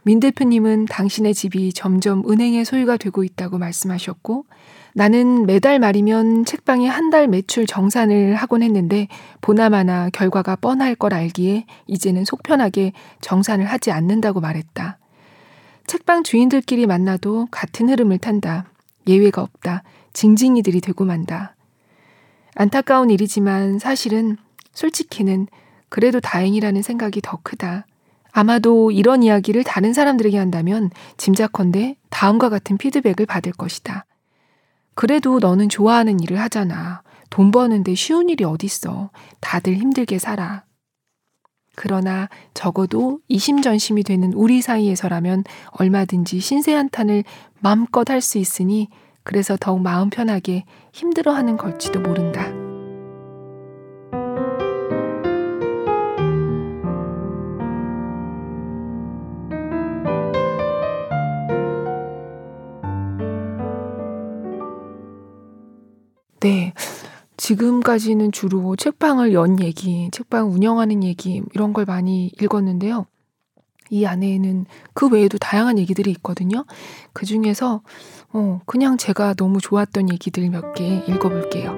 [0.04, 4.44] 민 대표님은 당신의 집이 점점 은행의 소유가 되고 있다고 말씀하셨고,
[4.92, 9.08] 나는 매달 말이면 책방에 한 달 매출 정산을 하곤 했는데,
[9.40, 14.98] 보나마나 결과가 뻔할 걸 알기에 이제는 속편하게 정산을 하지 않는다고 말했다.
[15.86, 18.66] 책방 주인들끼리 만나도 같은 흐름을 탄다.
[19.06, 19.82] 예외가 없다.
[20.12, 21.54] 징징이들이 되고 만다.
[22.54, 24.36] 안타까운 일이지만 사실은
[24.72, 25.46] 솔직히는
[25.88, 27.86] 그래도 다행이라는 생각이 더 크다.
[28.32, 34.04] 아마도 이런 이야기를 다른 사람들에게 한다면 짐작컨대 다음과 같은 피드백을 받을 것이다.
[34.94, 37.02] 그래도 너는 좋아하는 일을 하잖아.
[37.30, 39.10] 돈 버는데 쉬운 일이 어딨어.
[39.40, 40.64] 다들 힘들게 살아.
[41.76, 47.22] 그러나 적어도 이심전심이 되는 우리 사이에서라면 얼마든지 신세한탄을
[47.60, 48.88] 마음껏 할 수 있으니
[49.22, 52.50] 그래서 더욱 마음 편하게 힘들어하는 걸지도 모른다.
[66.40, 66.72] 네.
[67.46, 73.06] 지금까지는 주로 책방을 연 얘기, 책방 운영하는 얘기, 이런 걸 많이 읽었는데요.
[73.88, 76.64] 이 안에는 그 외에도 다양한 얘기들이 있거든요.
[77.12, 77.82] 그 중에서,
[78.32, 81.72] 어, 그냥 제가 너무 좋았던 얘기들 몇 개 읽어볼게요.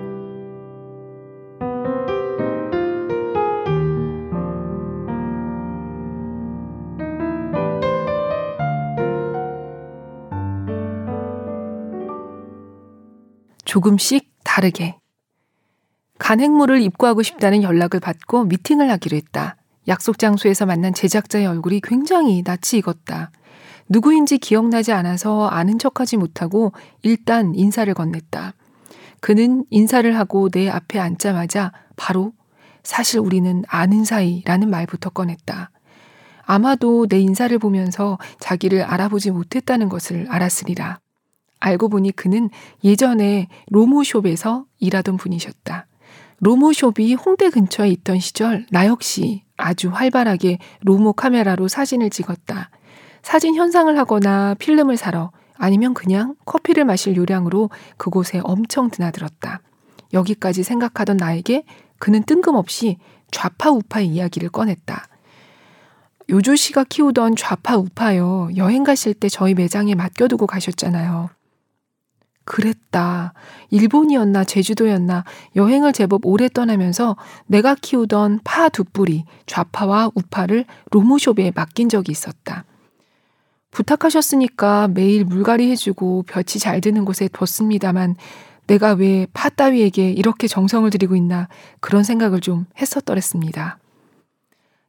[13.67, 14.97] 조금씩 다르게.
[16.19, 19.57] 간행물을 입고하고 싶다는 연락을 받고 미팅을 하기로 했다.
[19.87, 23.31] 약속 장소에서 만난 제작자의 얼굴이 굉장히 낯이 익었다.
[23.89, 28.53] 누구인지 기억나지 않아서 아는 척하지 못하고 일단 인사를 건넸다.
[29.21, 32.33] 그는 인사를 하고 내 앞에 앉자마자 바로
[32.83, 35.71] 사실 우리는 아는 사이라는 말부터 꺼냈다.
[36.43, 41.01] 아마도 내 인사를 보면서 자기를 알아보지 못했다는 것을 알았으리라.
[41.61, 42.51] 알고 보니 그는
[42.85, 45.87] 예전에 로모숍에서 일하던 분이셨다.
[46.41, 52.71] 로모숍이 홍대 근처에 있던 시절 나 역시 아주 활발하게 로모 카메라로 사진을 찍었다.
[53.23, 59.61] 사진 현상을 하거나 필름을 사러 아니면 그냥 커피를 마실 요량으로 그곳에 엄청 드나들었다.
[60.13, 61.65] 여기까지 생각하던 나에게
[61.99, 62.99] 그는 뜬금없이
[63.31, 65.09] 좌파 우파의 이야기를 꺼냈다.
[66.31, 68.51] 요조 씨가 키우던 좌파 우파요.
[68.57, 71.31] 여행 가실 때 저희 매장에 맡겨두고 가셨잖아요.
[72.49, 73.35] 그랬다.
[73.71, 81.89] 일본이었나 제주도였나 여행을 제법 오래 떠나면서 내가 키우던 파 두 뿌리 좌파와 우파를 로모숍에 맡긴
[81.91, 82.65] 적이 있었다.
[83.71, 88.17] 부탁하셨으니까 매일 물갈이 해주고 볕이 잘 드는 곳에 뒀습니다만
[88.67, 91.49] 내가 왜 파 따위에게 이렇게 정성을 들이고 있나
[91.81, 93.79] 그런 생각을 좀 했었더랬습니다.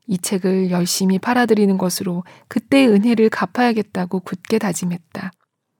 [0.08, 5.32] 이 책을 열심히 팔아드리는 것으로 그때의 은혜를 갚아야겠다고 굳게 다짐했다.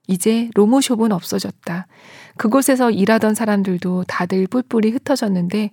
[0.06, 1.86] 이제 로모숍은 없어졌다.
[2.36, 5.70] 그곳에서 일하던 사람들도 다들 뿔뿔이 흩어졌는데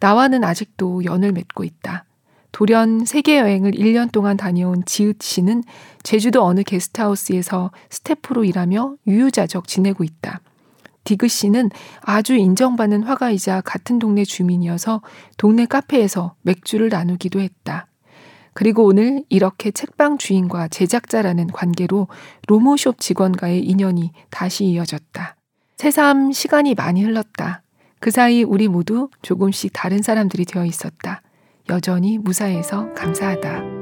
[0.00, 2.04] 나와는 아직도 연을 맺고 있다.
[2.52, 5.62] 돌연 세계 여행을 1년 동안 다녀온 지읒 씨는
[6.02, 10.40] 제주도 어느 게스트하우스에서 스태프로 일하며 유유자적 지내고 있다.
[11.04, 11.70] 디그 씨는
[12.02, 15.00] 아주 인정받는 화가이자 같은 동네 주민이어서
[15.36, 17.86] 동네 카페에서 맥주를 나누기도 했다.
[18.60, 22.08] 그리고 오늘 이렇게 책방 주인과 제작자라는 관계로
[22.46, 25.34] 로모숍 직원과의 인연이 다시 이어졌다.
[25.78, 27.62] 새삼 시간이 많이 흘렀다.
[28.00, 31.22] 그 사이 우리 모두 조금씩 다른 사람들이 되어 있었다.
[31.70, 33.79] 여전히 무사해서 감사하다.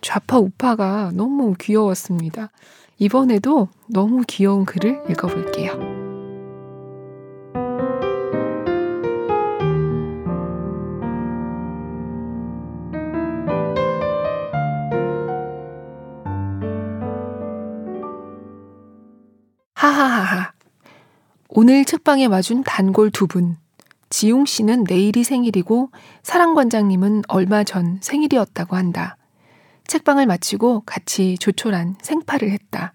[0.00, 2.50] 좌파 우파가 너무 귀여웠습니다.
[2.98, 5.72] 이번에도 너무 귀여운 글을 읽어볼게요.
[19.74, 20.52] 하하하하.
[21.48, 23.56] 오늘 책방에 와준 단골 두 분.
[24.08, 25.90] 지용 씨는 내일이 생일이고
[26.22, 29.16] 사랑관장님은 얼마 전 생일이었다고 한다.
[29.86, 32.94] 책방을 마치고 같이 조촐한 생파를 했다.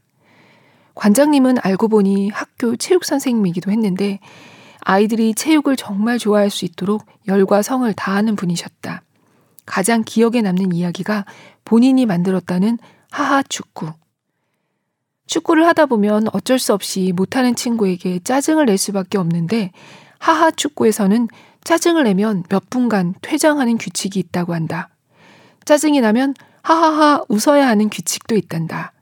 [0.95, 4.19] 관장님은 알고 보니 학교 체육 선생님이기도 했는데
[4.81, 9.03] 아이들이 체육을 정말 좋아할 수 있도록 열과 성을 다하는 분이셨다.
[9.65, 11.25] 가장 기억에 남는 이야기가
[11.63, 12.77] 본인이 만들었다는
[13.09, 13.91] 하하 축구.
[15.27, 19.71] 축구를 하다 보면 어쩔 수 없이 못하는 친구에게 짜증을 낼 수밖에 없는데
[20.19, 21.27] 하하 축구에서는
[21.63, 24.89] 짜증을 내면 몇 분간 퇴장하는 규칙이 있다고 한다.
[25.63, 28.93] 짜증이 나면 하하하 웃어야 하는 규칙도 있단다.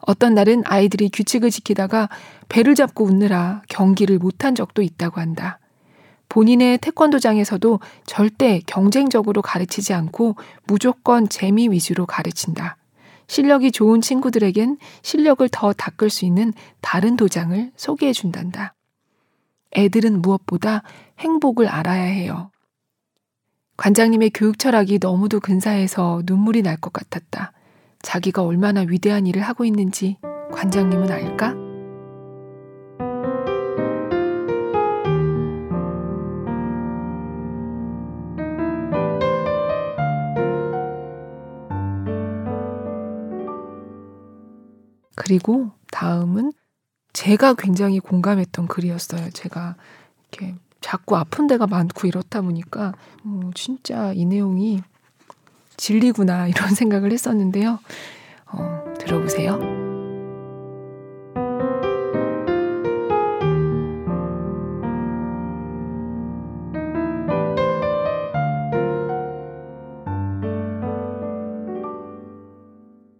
[0.00, 2.08] 어떤 날은 아이들이 규칙을 지키다가
[2.48, 5.58] 배를 잡고 웃느라 경기를 못한 적도 있다고 한다.
[6.28, 12.78] 본인의 태권도장에서도 절대 경쟁적으로 가르치지 않고 무조건 재미 위주로 가르친다.
[13.26, 18.74] 실력이 좋은 친구들에겐 실력을 더 닦을 수 있는 다른 도장을 소개해 준단다.
[19.76, 20.82] 애들은 무엇보다
[21.18, 22.51] 행복을 알아야 해요.
[23.82, 27.52] 관장님의 교육 철학이 너무도 근사해서 눈물이 날 것 같았다.
[28.00, 30.18] 자기가 얼마나 위대한 일을 하고 있는지
[30.52, 31.56] 관장님은 알까?
[45.16, 46.52] 그리고 다음은
[47.12, 49.30] 제가 굉장히 공감했던 글이었어요.
[49.30, 49.74] 제가
[50.30, 52.92] 이렇게 자꾸 아픈 데가 많고 이렇다 보니까
[53.24, 54.82] 어, 진짜 이 내용이
[55.78, 57.78] 진리구나 이런 생각을 했었는데요.
[58.52, 59.58] 어, 들어보세요.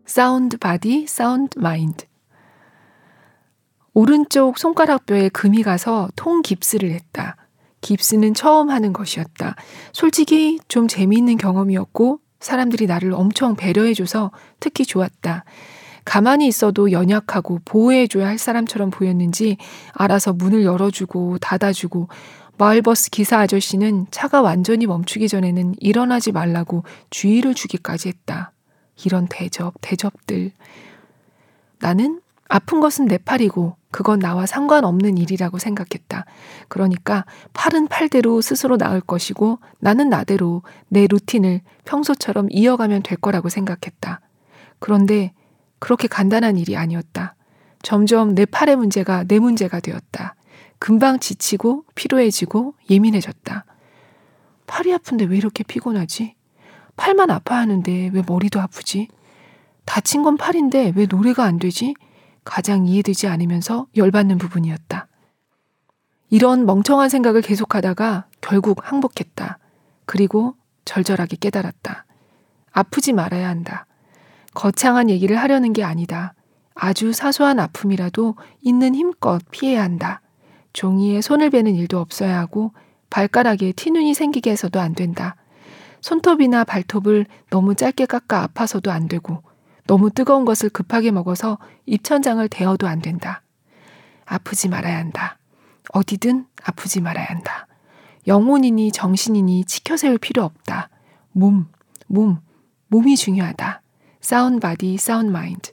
[0.04, 2.04] Sound body, sound mind.
[3.94, 7.41] 오른쪽 손가락뼈에 금이 가서 통 깁스를 했다.
[7.82, 9.54] 깁스는 처음 하는 것이었다.
[9.92, 15.44] 솔직히 좀 재미있는 경험이었고 사람들이 나를 엄청 배려해줘서 특히 좋았다.
[16.04, 19.56] 가만히 있어도 연약하고 보호해줘야 할 사람처럼 보였는지
[19.92, 22.08] 알아서 문을 열어주고 닫아주고
[22.58, 28.52] 마을버스 기사 아저씨는 차가 완전히 멈추기 전에는 일어나지 말라고 주의를 주기까지 했다.
[29.04, 30.52] 이런 대접, 대접들.
[31.78, 32.20] 나는
[32.52, 36.26] 아픈 것은 내 팔이고 그건 나와 상관없는 일이라고 생각했다.
[36.68, 37.24] 그러니까
[37.54, 44.20] 팔은 팔대로 스스로 나을 것이고 나는 나대로 내 루틴을 평소처럼 이어가면 될 거라고 생각했다.
[44.80, 45.32] 그런데
[45.78, 47.36] 그렇게 간단한 일이 아니었다.
[47.82, 50.34] 점점 내 팔의 문제가 내 문제가 되었다.
[50.78, 53.64] 금방 지치고 피로해지고 예민해졌다.
[54.66, 56.34] 팔이 아픈데 왜 이렇게 피곤하지?
[56.96, 59.08] 팔만 아파하는데 왜 머리도 아프지?
[59.86, 61.94] 다친 건 팔인데 왜 노래가 안 되지?
[62.44, 65.06] 가장 이해되지 않으면서 열받는 부분이었다.
[66.30, 69.58] 이런 멍청한 생각을 계속하다가 결국 항복했다.
[70.06, 72.06] 그리고 절절하게 깨달았다.
[72.72, 73.86] 아프지 말아야 한다.
[74.54, 76.34] 거창한 얘기를 하려는 게 아니다.
[76.74, 80.20] 아주 사소한 아픔이라도 있는 힘껏 피해야 한다.
[80.72, 82.72] 종이에 손을 베는 일도 없어야 하고
[83.10, 85.36] 발가락에 티눈이 생기게 해서도 안 된다.
[86.00, 89.42] 손톱이나 발톱을 너무 짧게 깎아 아파서도 안 되고
[89.92, 93.42] 너무 뜨거운 것을 급하게 먹어서 입천장을 데어도 안 된다.
[94.24, 95.36] 아프지 말아야 한다.
[95.92, 97.66] 어디든 아프지 말아야 한다.
[98.26, 100.88] 영혼이니 정신이니 치켜세울 필요 없다.
[101.32, 101.66] 몸,
[102.06, 102.38] 몸,
[102.88, 103.82] 몸이 중요하다.
[104.22, 105.72] Sound body, sound mind.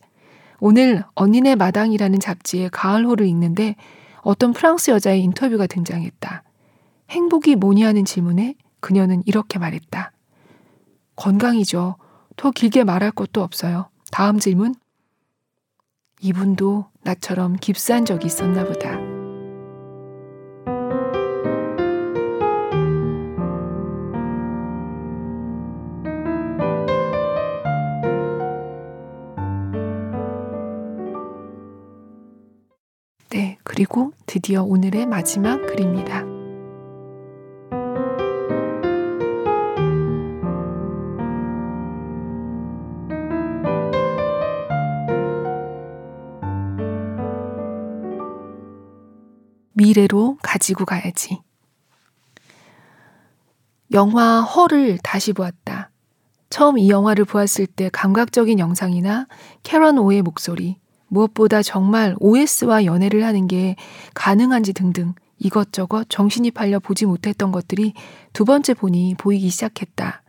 [0.59, 3.78] 오늘 언니네 마당이라는 잡지의 가을호를 읽는데
[4.17, 6.43] 어떤 프랑스 여자의 인터뷰가 등장했다.
[7.09, 10.11] 행복이 뭐냐 하는 질문에 그녀는 이렇게 말했다.
[11.15, 11.95] 건강이죠.
[12.36, 13.88] 더 길게 말할 것도 없어요.
[14.12, 14.76] 다음 질문.
[16.22, 18.97] 이분도 나처럼 깁스한 적이 있었나 보다.
[33.30, 36.28] 네, 그리고 드디어 오늘의 마지막 글입니다.
[49.89, 51.39] 미래로 가지고 가야지.
[53.91, 55.89] 영화 허를 다시 보았다.
[56.51, 59.27] 처음 이 영화를 보았을 때 감각적인 영상이나
[59.63, 60.77] 캐런 오의 목소리,
[61.07, 63.75] 무엇보다 정말 OS와 연애를 하는 게
[64.13, 67.93] 가능한지 등등 이것저것 정신이 팔려 보지 못했던 것들이
[68.33, 70.21] 두 번째 보니 보이기 시작했다.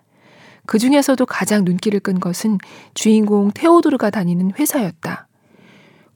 [0.64, 2.58] 그 중에서도 가장 눈길을 끈 것은
[2.94, 5.28] 주인공 테오도르가 다니는 회사였다.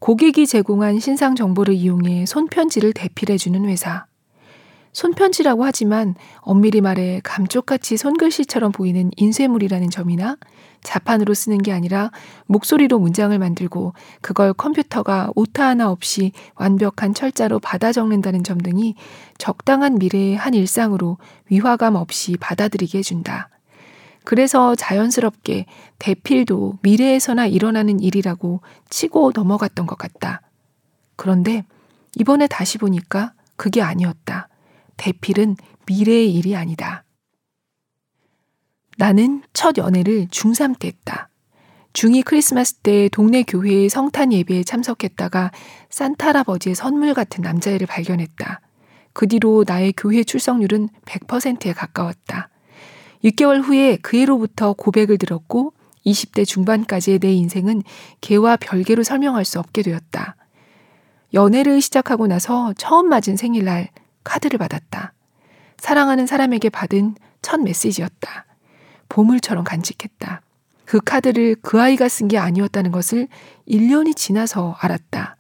[0.05, 4.05] 고객이 제공한 신상 정보를 이용해 손편지를 대필해주는 회사.
[4.93, 10.37] 손편지라고 하지만 엄밀히 말해 감쪽같이 손글씨처럼 보이는 인쇄물이라는 점이나
[10.83, 12.11] 자판으로 쓰는 게 아니라
[12.45, 18.97] 목소리로 문장을 만들고 그걸 컴퓨터가 오타 하나 없이 완벽한 철자로 받아 적는다는 점 등이
[19.39, 21.17] 적당한 미래의 한 일상으로
[21.49, 23.49] 위화감 없이 받아들이게 해준다.
[24.25, 25.67] 그래서 자연스럽게
[25.99, 30.41] 대필도 미래에서나 일어나는 일이라고 치고 넘어갔던 것 같다.
[31.17, 31.65] 그런데
[32.17, 34.49] 이번에 다시 보니까 그게 아니었다.
[34.97, 35.57] 대필은
[35.87, 37.05] 미래의 일이 아니다.
[38.97, 41.29] 나는 첫 연애를 중3 때 했다.
[41.93, 45.53] 중2 크리스마스 때 동네 교회의 성탄 예배에 참석했다가
[45.91, 48.61] 산타 할아버지의 선물 같은 남자애를 발견했다.
[49.13, 52.51] 그 뒤로 나의 교회 출석률은 100%에 가까웠다.
[53.25, 55.73] 6개월 후에 그 애로부터 고백을 들었고
[56.05, 57.83] 20대 중반까지의 내 인생은
[58.21, 60.37] 걔와 별개로 설명할 수 없게 되었다.
[61.33, 63.89] 연애를 시작하고 나서 처음 맞은 생일날
[64.23, 65.15] 카드를 받았다.
[65.79, 68.45] 사랑하는 사람에게 받은 첫 메시지였다.
[69.09, 70.43] 보물처럼 간직했다.
[70.85, 73.29] 그 카드를 그 아이가 쓴 게 아니었다는 것을
[73.67, 75.37] 1년이 지나서 알았다.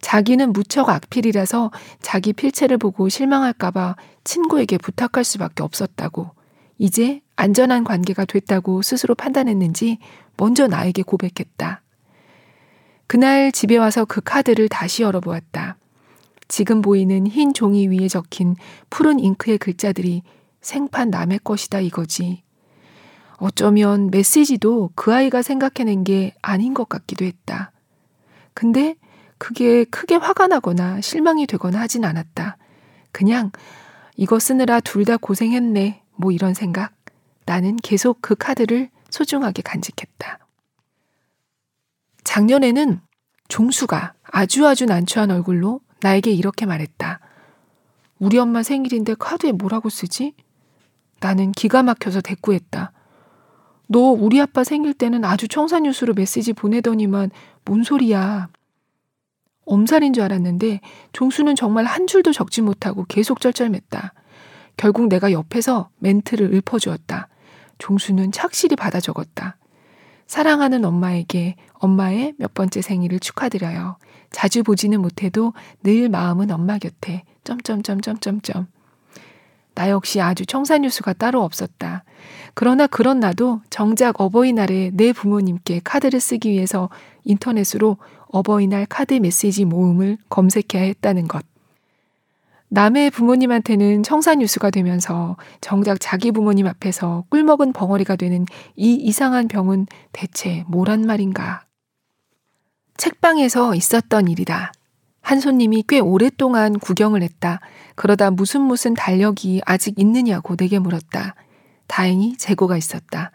[0.00, 6.37] 자기는 무척 악필이라서 자기 필체를 보고 실망할까봐 친구에게 부탁할 수밖에 없었다고.
[6.78, 9.98] 이제 안전한 관계가 됐다고 스스로 판단했는지
[10.36, 11.82] 먼저 나에게 고백했다.
[13.06, 15.76] 그날 집에 와서 그 카드를 다시 열어보았다.
[16.46, 18.54] 지금 보이는 흰 종이 위에 적힌
[18.90, 20.22] 푸른 잉크의 글자들이
[20.60, 22.42] 생판 남의 것이다 이거지.
[23.36, 27.72] 어쩌면 메시지도 그 아이가 생각해낸 게 아닌 것 같기도 했다.
[28.54, 28.96] 근데
[29.38, 32.56] 그게 크게 화가 나거나 실망이 되거나 하진 않았다.
[33.12, 33.52] 그냥
[34.16, 36.02] 이거 쓰느라 둘 다 고생했네.
[36.18, 36.92] 뭐 이런 생각.
[37.46, 40.38] 나는 계속 그 카드를 소중하게 간직했다.
[42.24, 43.00] 작년에는
[43.48, 47.20] 종수가 아주 아주 난처한 얼굴로 나에게 이렇게 말했다.
[48.18, 50.34] 우리 엄마 생일인데 카드에 뭐라고 쓰지?
[51.20, 52.92] 나는 기가 막혀서 대꾸했다.
[53.86, 57.30] 너 우리 아빠 생일 때는 아주 청산유수로 메시지 보내더니만
[57.64, 58.48] 뭔 소리야.
[59.64, 60.80] 엄살인 줄 알았는데
[61.12, 64.12] 종수는 정말 한 줄도 적지 못하고 계속 쩔쩔맸다.
[64.78, 67.28] 결국 내가 옆에서 멘트를 읊어주었다.
[67.76, 69.56] 종수는 착실히 받아 적었다.
[70.26, 73.96] 사랑하는 엄마에게 엄마의 몇 번째 생일을 축하드려요.
[74.30, 75.52] 자주 보지는 못해도
[75.82, 77.24] 늘 마음은 엄마 곁에.
[77.44, 78.66] 점점점점점점.
[79.74, 82.04] 나 역시 아주 청산유수가 따로 없었다.
[82.54, 86.88] 그러나 그런 나도 정작 어버이날에 내 부모님께 카드를 쓰기 위해서
[87.24, 87.96] 인터넷으로
[88.28, 91.47] 어버이날 카드 메시지 모음을 검색해야 했다는 것.
[92.70, 98.44] 남의 부모님한테는 청산유수가 되면서 정작 자기 부모님 앞에서 꿀먹은 벙어리가 되는
[98.76, 101.64] 이 이상한 병은 대체 뭐란 말인가.
[102.98, 104.72] 책방에서 있었던 일이다.
[105.22, 107.60] 한 손님이 꽤 오랫동안 구경을 했다.
[107.94, 111.34] 그러다 무슨 무슨 달력이 아직 있느냐고 내게 물었다.
[111.86, 113.30] 다행히 재고가 있었다.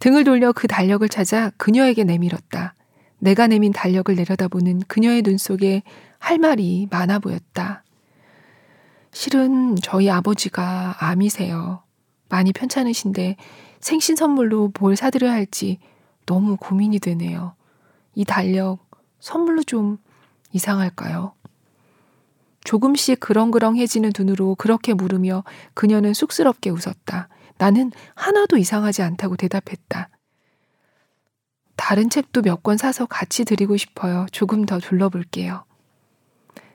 [0.00, 2.74] 등을 돌려 그 달력을 찾아 그녀에게 내밀었다.
[3.18, 5.82] 내가 내민 달력을 내려다보는 그녀의 눈 속에
[6.18, 7.84] 할 말이 많아 보였다.
[9.12, 11.82] 실은 저희 아버지가 암이세요.
[12.28, 13.36] 많이 편찮으신데
[13.80, 15.78] 생신 선물로 뭘 사드려야 할지
[16.26, 17.54] 너무 고민이 되네요.
[18.14, 18.78] 이 달력
[19.18, 19.98] 선물로 좀
[20.52, 21.34] 이상할까요?
[22.62, 25.44] 조금씩 그렁그렁해지는 눈으로 그렇게 물으며
[25.74, 27.28] 그녀는 쑥스럽게 웃었다.
[27.58, 30.08] 나는 하나도 이상하지 않다고 대답했다.
[31.76, 34.26] 다른 책도 몇 권 사서 같이 드리고 싶어요.
[34.30, 35.64] 조금 더 둘러볼게요.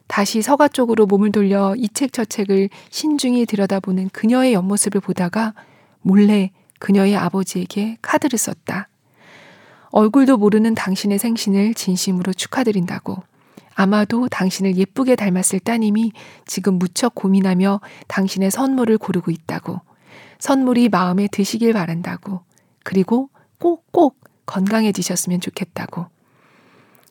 [0.08, 5.54] 다시 서가 쪽으로 몸을 돌려 이 책 저 책을 신중히 들여다보는 그녀의 옆모습을 보다가
[6.02, 8.90] 몰래 그녀의 아버지에게 카드를 썼다.
[9.90, 13.24] 얼굴도 모르는 당신의 생신을 진심으로 축하드린다고.
[13.76, 16.12] 아마도 당신을 예쁘게 닮았을 따님이
[16.46, 19.82] 지금 무척 고민하며 당신의 선물을 고르고 있다고.
[20.40, 22.42] 선물이 마음에 드시길 바란다고.
[22.84, 23.30] 그리고
[23.60, 26.08] 꼭꼭 건강해지셨으면 좋겠다고.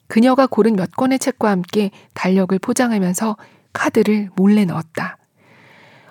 [0.07, 3.37] 그녀가 고른 몇 권의 책과 함께 달력을 포장하면서
[3.73, 5.19] 카드를 몰래 넣었다.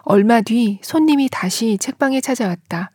[0.04, 2.92] 얼마 뒤 손님이 다시 책방에 찾아왔다.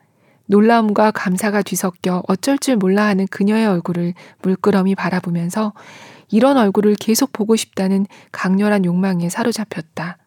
[0.46, 5.72] 놀라움과 감사가 뒤섞여 어쩔 줄 몰라 하는 그녀의 얼굴을 물끄러미 바라보면서
[6.30, 10.18] 이런 얼굴을 계속 보고 싶다는 강렬한 욕망에 사로잡혔다.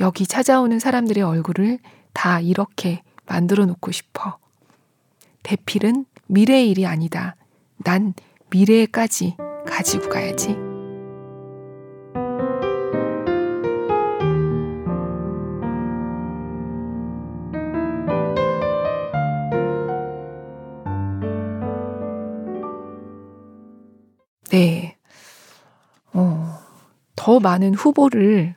[0.00, 1.78] 여기 찾아오는 사람들의 얼굴을
[2.12, 4.38] 다 이렇게 만들어 놓고 싶어.
[5.42, 7.36] 대필은 미래의 일이 아니다.
[7.84, 8.14] 난
[8.50, 9.36] 미래에까지
[9.70, 10.56] 가지고 가야지.
[24.50, 24.96] 네.
[26.12, 26.58] 어,
[27.14, 28.56] 더 많은 후보를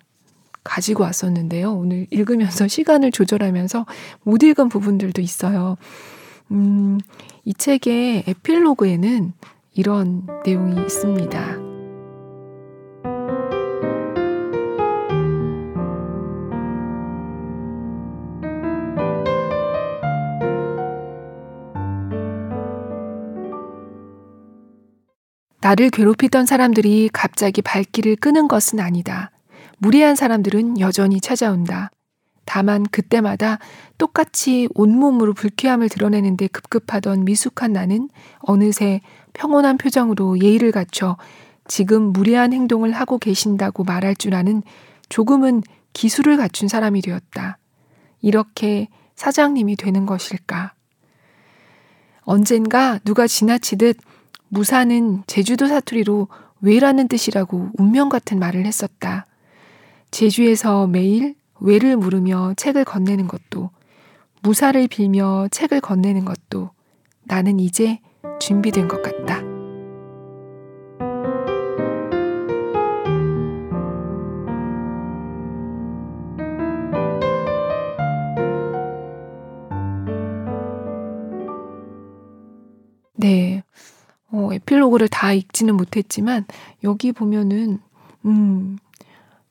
[0.63, 1.71] 가지고 왔었는데요.
[1.71, 3.85] 오늘 읽으면서 시간을 조절하면서
[4.23, 5.77] 못 읽은 부분들도 있어요.
[6.51, 6.99] 음,
[7.45, 9.33] 이 책의 에필로그에는
[9.73, 11.63] 이런 내용이 있습니다.
[25.61, 29.31] 나를 괴롭히던 사람들이 갑자기 발길을 끄는 것은 아니다.
[29.77, 31.89] 무례한 사람들은 여전히 찾아온다.
[32.45, 33.59] 다만 그때마다
[33.97, 39.01] 똑같이 온몸으로 불쾌함을 드러내는데 급급하던 미숙한 나는 어느새
[39.33, 41.17] 평온한 표정으로 예의를 갖춰
[41.67, 44.61] 지금 무례한 행동을 하고 계신다고 말할 줄 아는
[45.09, 45.63] 조금은
[45.93, 47.57] 기술을 갖춘 사람이 되었다.
[48.21, 50.73] 이렇게 사장님이 되는 것일까?
[52.21, 53.97] 언젠가 누가 지나치듯
[54.49, 56.27] 무사는 제주도 사투리로
[56.61, 59.25] 왜라는 뜻이라고 운명 같은 말을 했었다.
[60.11, 63.71] 제주에서 매일 왜를 물으며 책을 건네는 것도,
[64.41, 66.71] 무사를 빌며 책을 건네는 것도
[67.23, 67.99] 나는 이제
[68.39, 69.41] 준비된 것 같다.
[83.15, 83.63] 네.
[84.29, 86.45] 어, 에필로그를 다 읽지는 못했지만
[86.83, 87.79] 여기 보면은
[88.25, 88.77] 음,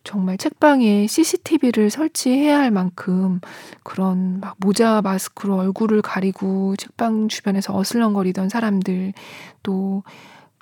[0.05, 3.41] 정말 책방에 CCTV를 설치해야 할 만큼
[3.83, 9.13] 그런 막 모자 마스크로 얼굴을 가리고 책방 주변에서 어슬렁거리던 사람들
[9.63, 10.03] 또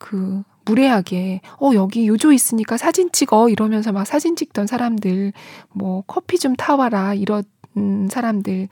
[0.00, 5.32] 그 무례하게 어 여기 요조 있으니까 사진 찍어 이러면서 막 사진 찍던 사람들
[5.72, 7.44] 뭐 커피 좀 타와라 이런
[8.10, 8.68] 사람들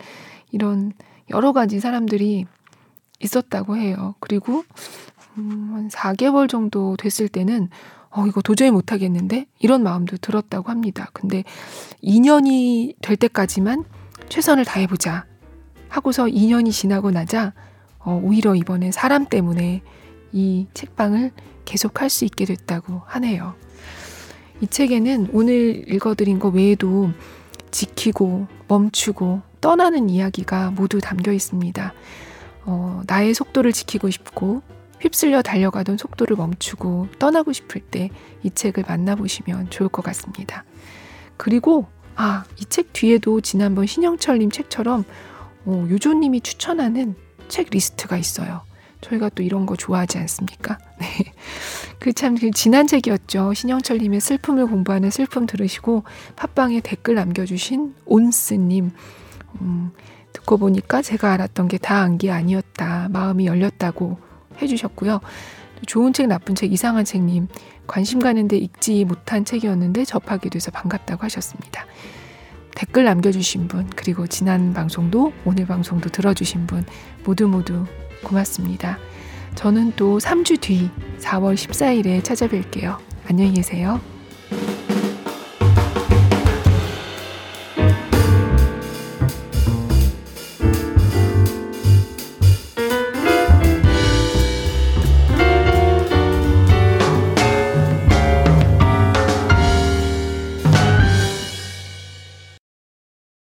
[0.51, 0.93] 이런
[1.31, 2.47] 여러 가지 사람들이
[3.21, 4.15] 있었다고 해요.
[4.21, 4.65] 그리고
[5.37, 7.69] 음, 한 4개월 정도 됐을 때는
[8.19, 9.47] 어, 이거 도저히 못하겠는데?
[9.61, 11.09] 이런 마음도 들었다고 합니다.
[11.13, 11.45] 근데
[12.03, 13.85] 2년이 될 때까지만
[14.29, 15.25] 최선을 다해보자.
[15.89, 17.55] 하고서 2년이 지나고 나자,
[18.01, 19.83] 어, 오히려 이번에 사람 때문에
[20.33, 21.31] 이 책방을
[21.65, 23.55] 계속 할 수 있게 됐다고 하네요.
[24.61, 27.11] 이 책에는 오늘 읽어드린 것 외에도
[27.71, 31.93] 지키고 멈추고 떠나는 이야기가 모두 담겨 있습니다.
[32.65, 34.63] 어, 나의 속도를 지키고 싶고
[35.01, 38.11] 휩쓸려 달려가던 속도를 멈추고 떠나고 싶을 때
[38.45, 40.65] 이 책을 만나보시면 좋을 것 같습니다.
[41.37, 41.87] 그리고
[42.17, 45.05] 아, 이 책 뒤에도 지난번 신영철님 책처럼
[45.65, 47.15] 어, 유조님이 추천하는
[47.49, 48.63] 책 리스트가 있어요.
[49.01, 50.79] 저희가 또 이런 거 좋아하지 않습니까?
[50.99, 51.07] 네.
[52.01, 53.55] 그참 그 지난 책이었죠.
[53.55, 56.05] 신영철님의 슬픔을 공부하는 슬픔 들으시고
[56.37, 58.91] 팟빵에 댓글 남겨주신 온스님.
[59.61, 59.91] 음,
[60.33, 63.09] 듣고 보니까 제가 알았던 게 다 안기 아니었다.
[63.11, 64.19] 마음이 열렸다고
[64.61, 65.21] 해주셨고요.
[65.87, 67.49] 좋은 책, 나쁜 책, 이상한 책님
[67.87, 71.87] 관심 가는데 읽지 못한 책이었는데 접하게 돼서 반갑다고 하셨습니다.
[72.75, 76.85] 댓글 남겨주신 분 그리고 지난 방송도 오늘 방송도 들어주신 분
[77.25, 77.85] 모두 모두
[78.23, 78.99] 고맙습니다.
[79.55, 82.99] 저는 또 3주 뒤 4월 14일에 찾아뵐게요.
[83.29, 84.01] 안녕히 계세요.